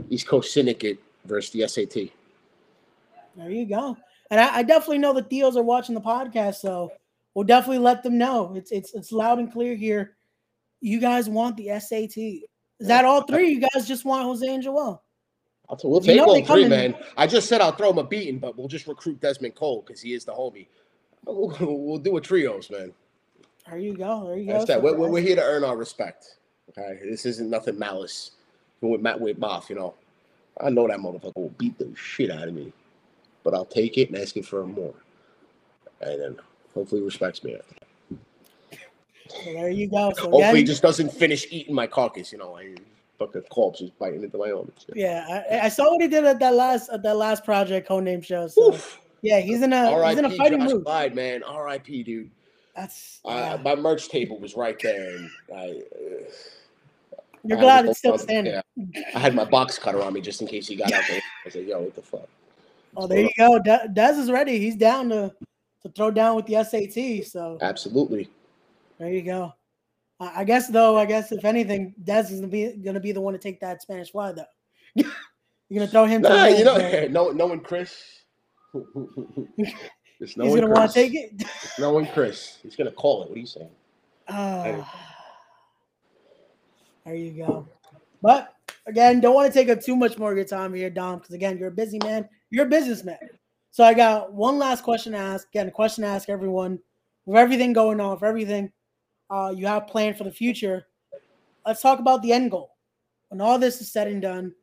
[0.10, 2.10] East Coast Syndicate versus the SAT.
[3.36, 3.98] There you go.
[4.30, 6.91] And I, I definitely know the Theos are watching the podcast, so
[7.34, 8.54] we'll definitely let them know.
[8.56, 10.16] It's it's it's loud and clear here.
[10.82, 12.18] You guys want the SAT.
[12.18, 13.50] Is that all three?
[13.50, 15.04] You guys just want Jose and Joel?
[15.70, 16.96] I'll t- we'll take all three, man.
[17.16, 20.02] I just said I'll throw him a beating, but we'll just recruit Desmond Cole because
[20.02, 20.68] he is the homie.
[21.26, 22.93] We'll, we'll, do a trios, man.
[23.67, 24.28] There you go.
[24.28, 24.74] There you That's go.
[24.74, 24.84] That.
[24.84, 26.38] We're, we're, here to earn our respect.
[26.69, 28.32] Okay, this isn't nothing malice.
[28.82, 29.93] With Matt with Maff, you know,
[30.59, 32.74] I know that motherfucker will beat the shit out of me,
[33.43, 34.93] but I'll take it and ask him for more,
[36.01, 36.39] and then
[36.74, 38.80] hopefully respects me after that.
[39.30, 40.11] So there you go.
[40.17, 42.34] So hopefully, he just doesn't finish eating my carcass.
[42.34, 42.76] You know, I
[43.17, 44.71] fucking corpse is biting into my arm.
[44.93, 48.24] Yeah, I, I, saw what he did at that last at that last project codename
[48.24, 48.47] show.
[48.47, 48.99] So Oof.
[49.24, 50.86] Yeah, he's in a he's in a fighting Josh mood.
[50.86, 51.43] Clyde, man.
[51.43, 52.03] R.I.P.
[52.03, 52.30] Dude.
[52.76, 55.82] That's uh, my merch table was right there, and I.
[55.95, 58.53] Uh, You're I glad it's still standing.
[58.53, 59.01] Yeah.
[59.15, 61.21] I had my box cutter on me just in case he got out there.
[61.45, 62.28] I said, "Yo, what the fuck?"
[62.97, 63.59] Oh, there you go.
[63.59, 64.59] De- Dez is ready.
[64.59, 65.34] He's down to
[65.84, 67.26] to throw down with the SAT.
[67.26, 68.30] So absolutely.
[68.99, 69.53] There you go.
[70.19, 73.34] I guess though, I guess if anything, Dez is gonna be gonna be the one
[73.34, 74.45] to take that Spanish fly though.
[74.95, 76.21] You're gonna throw him.
[76.21, 78.22] Nah, you know, no, knowing Chris.
[80.19, 81.43] He's gonna want to take it.
[81.80, 83.30] knowing Chris, he's gonna call it.
[83.30, 83.69] What are you saying?
[84.28, 84.84] Uh,
[87.05, 87.67] there you go.
[88.21, 88.53] But
[88.86, 91.34] again, don't want to take up too much more of your time here, Dom, because
[91.34, 92.30] again, you're a busy man.
[92.51, 93.17] You're a businessman.
[93.71, 95.47] So I got one last question to ask.
[95.49, 96.80] Again, a question to ask everyone.
[97.26, 98.71] With everything going on, for everything
[99.30, 100.86] uh, you have planned for the future,
[101.65, 102.76] let's talk about the end goal.
[103.30, 104.53] When all this is said and done,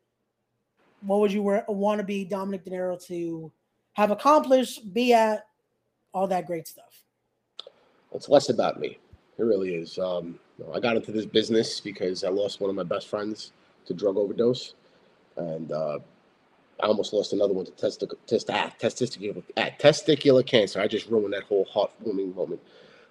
[1.01, 3.51] what would you want to be Dominick Denaro to
[3.93, 5.45] have accomplished, be at,
[6.13, 7.03] all that great stuff?
[8.13, 8.97] It's less about me.
[9.37, 9.97] It really is.
[9.97, 10.39] Um,
[10.73, 13.53] I got into this business because I lost one of my best friends
[13.85, 14.75] to drug overdose,
[15.37, 15.99] and uh,
[16.81, 20.79] I almost lost another one to testic- test- ah, testicular, ah, testicular cancer.
[20.79, 22.61] I just ruined that whole heartwarming moment.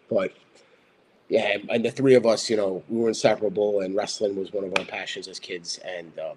[0.09, 0.33] But
[1.29, 4.65] yeah, and the three of us, you know, we were inseparable, and wrestling was one
[4.65, 6.37] of our passions as kids, and um,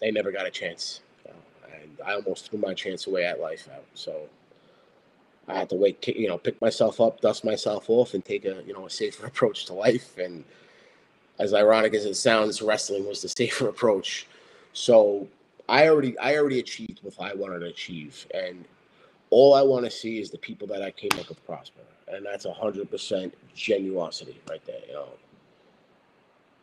[0.00, 1.00] they never got a chance.
[2.06, 3.84] I almost threw my chance away at life out.
[3.94, 4.28] So
[5.48, 8.62] I had to wait, you know, pick myself up, dust myself off, and take a,
[8.66, 10.18] you know, a safer approach to life.
[10.18, 10.44] And
[11.38, 14.26] as ironic as it sounds, wrestling was the safer approach.
[14.74, 15.28] So
[15.68, 18.64] I already, I already achieved what I wanted to achieve, and
[19.30, 22.24] all I want to see is the people that I came up with prosper and
[22.26, 24.80] that's hundred percent genuosity right there.
[24.86, 25.08] You know,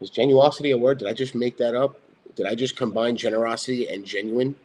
[0.01, 0.99] is genuosity a word?
[0.99, 1.99] Did I just make that up?
[2.35, 4.55] Did I just combine generosity and genuine?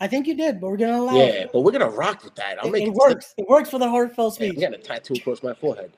[0.00, 1.14] I think you did, but we're gonna allow.
[1.16, 1.50] Yeah, it.
[1.52, 2.58] but we're gonna rock with that.
[2.60, 3.34] I'll it, make it, it works.
[3.38, 4.54] It works for the heartfelt speech.
[4.56, 5.90] Yeah, I'm getting a tattoo across my forehead.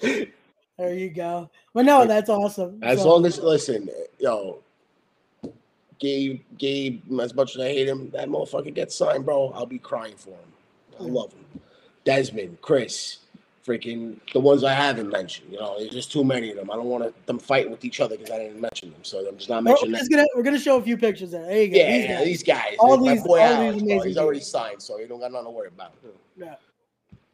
[0.00, 1.50] there you go.
[1.72, 2.80] But no, that's awesome.
[2.82, 4.58] As so, long as listen, yo,
[6.00, 9.52] Gabe, Gabe, as much as I hate him, that motherfucker gets signed, bro.
[9.54, 10.52] I'll be crying for him.
[10.98, 11.44] I love him.
[12.04, 13.18] Desmond, Chris,
[13.70, 15.52] freaking the ones I haven't mentioned.
[15.52, 16.70] You know, there's just too many of them.
[16.70, 19.04] I don't want them fighting with each other because I didn't mention them.
[19.04, 19.92] So I'm just not mentioning.
[19.92, 21.46] We're, just gonna we're gonna show a few pictures there.
[21.46, 21.76] There you go.
[21.76, 22.24] Yeah, these guys.
[22.24, 22.76] These guys.
[22.80, 24.08] All My these, boy all Alex, these amazing.
[24.08, 25.94] He's already signed, so he don't got nothing to worry about.
[26.36, 26.56] Yeah.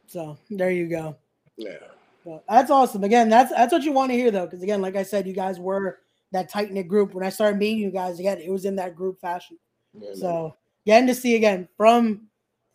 [0.07, 1.15] So there you go.
[1.57, 1.77] Yeah.
[2.23, 3.03] So, that's awesome.
[3.03, 5.33] Again, that's that's what you want to hear though, because again, like I said, you
[5.33, 5.99] guys were
[6.31, 7.13] that tight knit group.
[7.13, 9.57] When I started meeting you guys again, it was in that group fashion.
[9.93, 10.51] Yeah, so man.
[10.85, 12.27] getting to see again from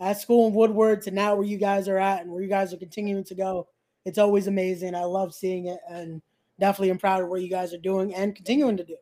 [0.02, 2.74] at school in Woodward to now where you guys are at and where you guys
[2.74, 3.68] are continuing to go.
[4.04, 4.96] It's always amazing.
[4.96, 6.20] I love seeing it and
[6.58, 8.96] definitely am proud of what you guys are doing and continuing to do.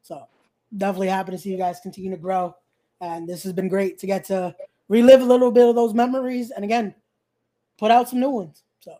[0.00, 0.26] So
[0.76, 2.56] definitely happy to see you guys continue to grow.
[3.02, 4.54] And this has been great to get to
[4.88, 6.94] relive a little bit of those memories and again,
[7.78, 8.62] put out some new ones.
[8.80, 8.96] So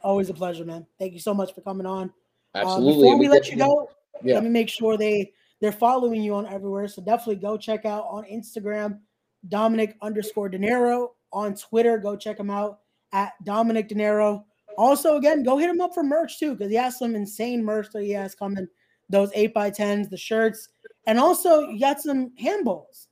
[0.00, 0.86] always a pleasure, man.
[0.96, 2.12] Thank you so much for coming on.
[2.54, 2.92] Absolutely.
[2.92, 3.90] Uh, before we let you go,
[4.22, 4.34] yeah.
[4.34, 6.86] let me make sure they they're following you on everywhere.
[6.86, 9.00] So definitely go check out on Instagram
[9.48, 11.98] Dominick underscore Denaro on Twitter.
[11.98, 12.80] Go check him out
[13.12, 14.44] at Dominick Denaro.
[14.78, 17.88] Also, again, go hit him up for merch too, because he has some insane merch
[17.92, 18.66] that he has coming.
[19.10, 20.68] Those eight by tens, the shirts,
[21.06, 23.08] and also you got some handballs.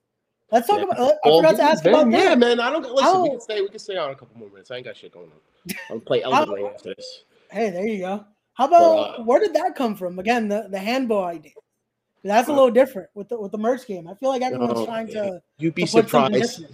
[0.51, 0.85] Let's talk yeah.
[0.85, 0.99] about.
[1.25, 2.25] I forgot to ask man, about that.
[2.25, 2.61] Yeah, man.
[2.61, 3.05] I don't listen.
[3.05, 3.61] How, we can stay.
[3.61, 4.71] We can stay on a couple more minutes.
[4.71, 5.77] I ain't got shit going on.
[5.91, 7.25] I'll play Elden Ring after this.
[7.51, 8.25] Hey, there you go.
[8.55, 10.19] How about but, uh, where did that come from?
[10.19, 11.53] Again, the the handball idea.
[12.23, 14.07] That's a little different with the with the merch game.
[14.07, 15.41] I feel like everyone's trying to.
[15.59, 16.65] You'd be to surprised.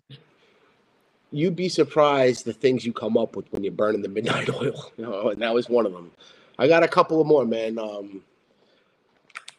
[1.31, 4.91] you'd be surprised the things you come up with when you're burning the midnight oil.
[4.97, 6.11] You know, and that was one of them.
[6.59, 7.79] I got a couple of more, man.
[7.79, 8.23] Um,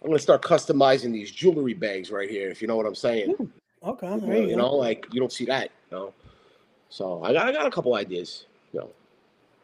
[0.04, 3.32] I'm gonna start customizing these jewelry bags right here, if you know what I'm saying.
[3.32, 3.52] Ooh,
[3.84, 6.14] Okay, You know, you, you know, like you don't see that, you know.
[6.90, 8.90] So I got I got a couple ideas, you know.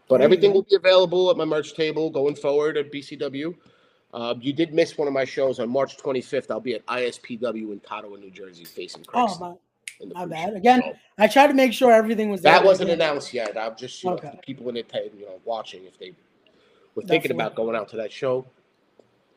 [0.08, 3.56] But There everything will be available at my merch table going forward at BCW.
[4.14, 6.52] Uh, you did miss one of my shows on March 25th.
[6.52, 9.26] I'll be at ISPW in Totowa, New Jersey, facing Craig.
[9.28, 9.58] Oh
[10.00, 10.54] my, my bad.
[10.54, 10.84] Again,
[11.18, 12.42] I tried to make sure everything was.
[12.44, 12.96] that wasn't Yeah.
[12.96, 13.58] announced yet.
[13.58, 14.30] I'm just you know, Okay.
[14.30, 16.12] for people in it, you know, watching if they
[16.94, 17.36] were thinking Definitely.
[17.44, 18.46] about going out to that show,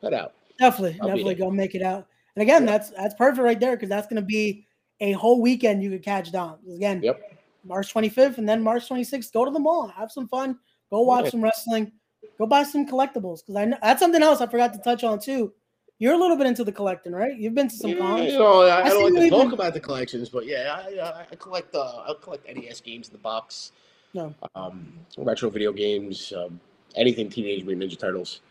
[0.03, 0.33] head out.
[0.59, 2.05] Definitely, I'll definitely go make it out.
[2.35, 2.71] And again, Yeah.
[2.71, 4.67] that's that's perfect right there because that's going to be
[4.99, 6.59] a whole weekend you could catch Dom.
[6.71, 7.39] Again, Yep.
[7.63, 9.33] March 25th and then March 26th.
[9.33, 10.59] Go to the mall, have some fun,
[10.91, 11.31] go watch Yeah.
[11.31, 11.91] some wrestling,
[12.37, 15.19] go buy some collectibles because I know that's something else I forgot to touch on
[15.19, 15.53] too.
[15.99, 17.35] You're a little bit into the collecting, right?
[17.35, 18.31] You've been to some Yeah, cons.
[18.31, 21.25] you know, I, I don't like to talk even- about the collections, but yeah, I,
[21.31, 23.71] I, collect uh, I collect NES games in the box.
[24.13, 24.33] No.
[24.55, 26.59] um, retro video games, um,
[26.95, 28.41] anything Teenage Mutant Ninja Turtles.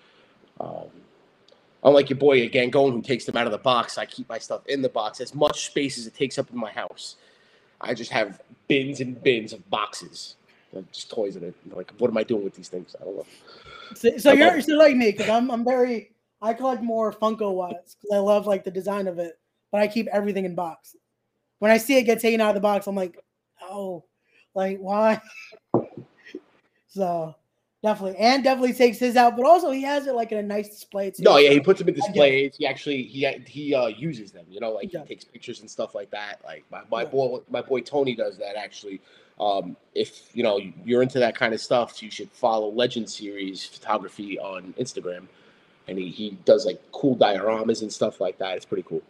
[0.61, 0.87] Um,
[1.85, 4.67] unlike your boy Gangone, who takes them out of the box, I keep my stuff
[4.67, 5.21] in the box.
[5.21, 7.17] As much space as it takes up in my house,
[7.81, 10.37] I just have bins and bins of boxes,
[10.93, 11.55] just toys in it.
[11.73, 12.95] Like, what am I doing with these things?
[13.01, 13.27] I don't know.
[13.95, 16.13] So, so you're so like me because I'm I'm very
[16.43, 19.39] I collect more Funko wise because I love like the design of it,
[19.71, 20.97] but I keep everything in box.
[21.59, 23.19] When I see it get taken out of the box, I'm like,
[23.63, 24.05] oh,
[24.55, 25.21] like why?
[26.89, 27.35] so
[27.87, 30.69] definitely, and definitely takes his out, but also he has it like in a nice
[30.69, 31.23] display too.
[31.23, 32.13] No, yeah, he puts them in I get it.
[32.13, 32.57] displays.
[32.57, 34.45] He actually he he uh, uses them.
[34.51, 36.41] You know, like he takes pictures and stuff like that.
[36.45, 37.09] Like my, my Yeah.
[37.09, 39.01] boy my boy Tony does that actually.
[39.39, 43.65] Um, if you know you're into that kind of stuff, you should follow Legend Series
[43.65, 45.27] Photography on Instagram,
[45.89, 48.57] and he, he does like cool dioramas and stuff like that.
[48.57, 49.03] It's pretty cool.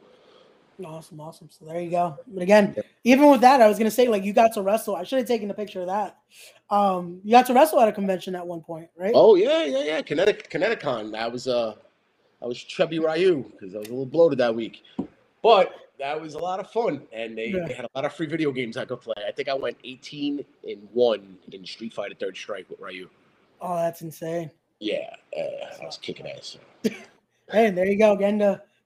[0.84, 1.48] Awesome, awesome.
[1.50, 2.18] So there you go.
[2.26, 2.82] But again, Yeah.
[3.04, 4.96] even with that, I was gonna say like you got to wrestle.
[4.96, 6.18] I should have taken a picture of that.
[6.70, 9.12] Um, you got to wrestle at a convention at one point, right?
[9.14, 10.02] Oh yeah, yeah, yeah.
[10.02, 11.12] Kinetic Kineticon.
[11.12, 11.74] That was uh,
[12.42, 14.82] I was chubby Ryu because I was a little bloated that week,
[15.42, 17.66] but that was a lot of fun, and they, Yeah.
[17.66, 19.14] they had a lot of free video games I could play.
[19.26, 23.08] I think I went 18 and one in Street Fighter Third Strike with Ryu.
[23.62, 24.50] Oh, that's insane.
[24.78, 26.58] Yeah, uh, I was kicking ass.
[27.50, 28.12] Hey, there you go.
[28.12, 28.38] Again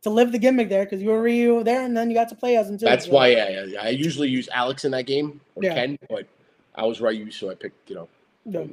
[0.02, 2.34] to live the gimmick there because you were Ryu there, and then you got to
[2.34, 2.86] play as him too.
[2.86, 5.74] That's so- why yeah, I usually use Alex in that game or Yeah.
[5.74, 6.26] Ken, but
[6.74, 8.08] I was Ryu, so I picked you know.
[8.44, 8.64] Yeah.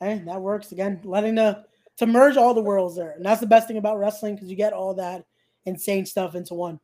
[0.00, 1.00] Hey, that works again.
[1.04, 1.64] Letting the
[1.96, 4.56] to merge all the worlds there, and that's the best thing about wrestling because you
[4.56, 5.24] get all that
[5.64, 6.78] insane stuff into one.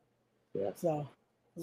[0.53, 0.71] Yeah.
[0.75, 1.07] So,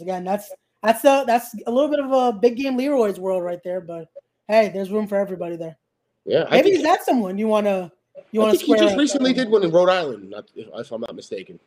[0.01, 3.61] again, that's that's the that's a little bit of a big game Leroy's world right
[3.65, 3.81] there.
[3.81, 4.09] But
[4.47, 5.77] hey, there's room for everybody there.
[6.25, 7.91] Yeah, I Maybe think, is that someone you want to
[8.31, 11.01] you I want to think he just recently did one in Rhode Island, if I'm
[11.01, 11.59] not mistaken.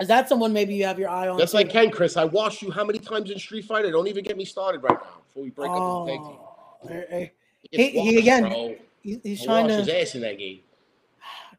[0.00, 1.36] Is that someone maybe you have your eye on?
[1.36, 1.58] That's too?
[1.58, 2.16] like Ken, Chris.
[2.16, 3.90] I watched you how many times in Street Fighter?
[3.90, 5.76] Don't even get me started right now before we break up
[6.06, 6.36] the tag team.
[6.38, 7.32] Oh, hey, hey,
[7.70, 10.00] He, He- he again- he- he's I trying washed his to.
[10.00, 10.60] ass in that game.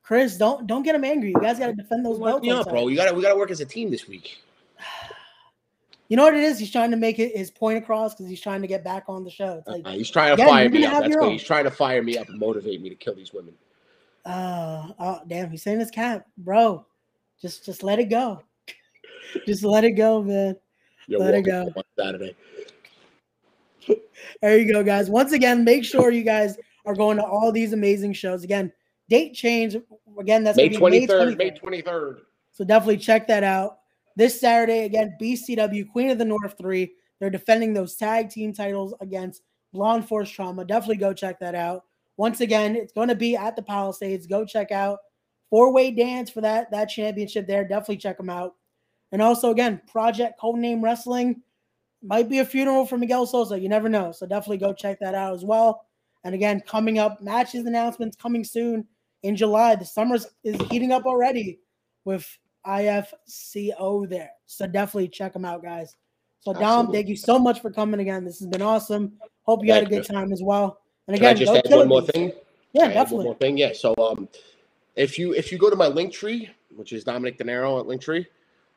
[0.02, 1.30] Chris, don't don't get him angry.
[1.30, 2.48] You guys got to defend those belts.
[2.50, 2.88] up, bro.
[2.88, 4.40] You gotta we gotta work as a team this week.
[6.10, 6.60] You know what it is?
[6.60, 9.24] He's trying to make it his point across because he's trying to get back on
[9.24, 9.60] the show.
[9.60, 11.04] It's like, Uh, he's trying to yeah, fire me up.
[11.04, 11.32] That's what own.
[11.32, 13.54] he's trying to fire me up and motivate me to kill these women.
[14.26, 16.86] Uh, oh damn, he's saying his cap, bro.
[17.42, 18.44] Just just let it go.
[19.46, 20.56] just let it go, man.
[21.08, 21.68] You're Let it go.
[21.98, 22.36] Saturday.
[24.42, 25.10] There you go, guys.
[25.10, 28.44] Once again, make sure you guys are going to all these amazing shows.
[28.44, 28.72] Again,
[29.10, 29.76] date change.
[30.20, 31.38] Again, that's May twenty third.
[31.38, 32.22] May twenty third.
[32.52, 33.80] So definitely check that out.
[34.16, 36.92] This Saturday, again, BCW Queen of the North 3.
[37.20, 39.42] They're defending those tag team titles against
[39.74, 40.66] Blonde Force Trauma.
[40.66, 41.86] Definitely go check that out.
[42.18, 44.28] Once again, it's going to be at the Palisades.
[44.28, 45.00] Go check out
[45.50, 47.68] Four Way Dance for that, that championship there.
[47.68, 48.56] Definitely check them out.
[49.12, 51.42] And also, again, Project Codename Wrestling.
[52.04, 53.60] Might be a funeral for Miguel Sosa.
[53.60, 54.12] You never know.
[54.12, 55.86] So definitely go check that out as well.
[56.24, 58.88] And again, coming up, matches announcements coming soon
[59.24, 59.76] in July.
[59.76, 61.60] The summer is heating up already
[62.06, 62.28] with
[62.66, 64.32] IFCO there.
[64.46, 65.96] So definitely check them out, guys.
[66.40, 68.26] So Dom, thank you so much for coming again.
[68.26, 69.14] This has been awesome.
[69.44, 70.81] Hope you had a Thank good time as well.
[71.08, 72.32] And Can I again, just add one more thing?
[72.74, 73.74] Yeah, add One more thing, yeah.
[73.74, 74.30] So um,
[74.96, 78.26] if you if you go to my link tree, which is Dominick Denaro at Linktree,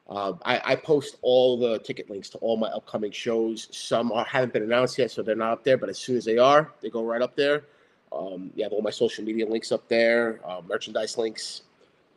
[0.09, 3.69] uh, I, I post all the ticket links to all my upcoming shows.
[3.71, 5.77] Some are, haven't been announced yet, so they're not up there.
[5.77, 7.65] But as soon as they are, they go right up there.
[8.13, 11.63] Um, you have all my social media links up there, uh, merchandise links,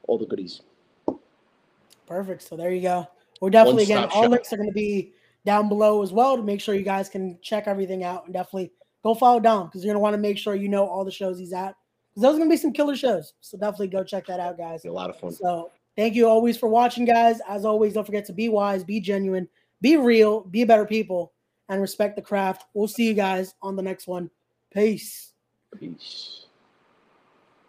[0.08, 0.62] all the goodies.
[2.06, 2.44] Perfect.
[2.44, 3.08] So there you go.
[3.42, 4.32] We're definitely again, One-stop all shop.
[4.32, 5.12] links are going to be
[5.46, 8.72] down below as well to make sure you guys can check everything out and definitely
[9.08, 11.12] go follow Dom because you're going to want to make sure you know all the
[11.12, 11.76] shows he's at.
[12.10, 13.34] Because those are going to be some killer shows.
[13.42, 14.86] So definitely go check that out, guys.
[14.86, 15.32] A lot of fun.
[15.32, 17.40] So thank you always for watching, guys.
[17.48, 19.48] As always, don't forget to be wise, be genuine,
[19.82, 21.34] be real, be better people,
[21.70, 22.66] and respect the craft.
[22.74, 24.30] We'll see you guys on the next one.
[24.74, 25.34] Peace.
[25.80, 26.47] Peace.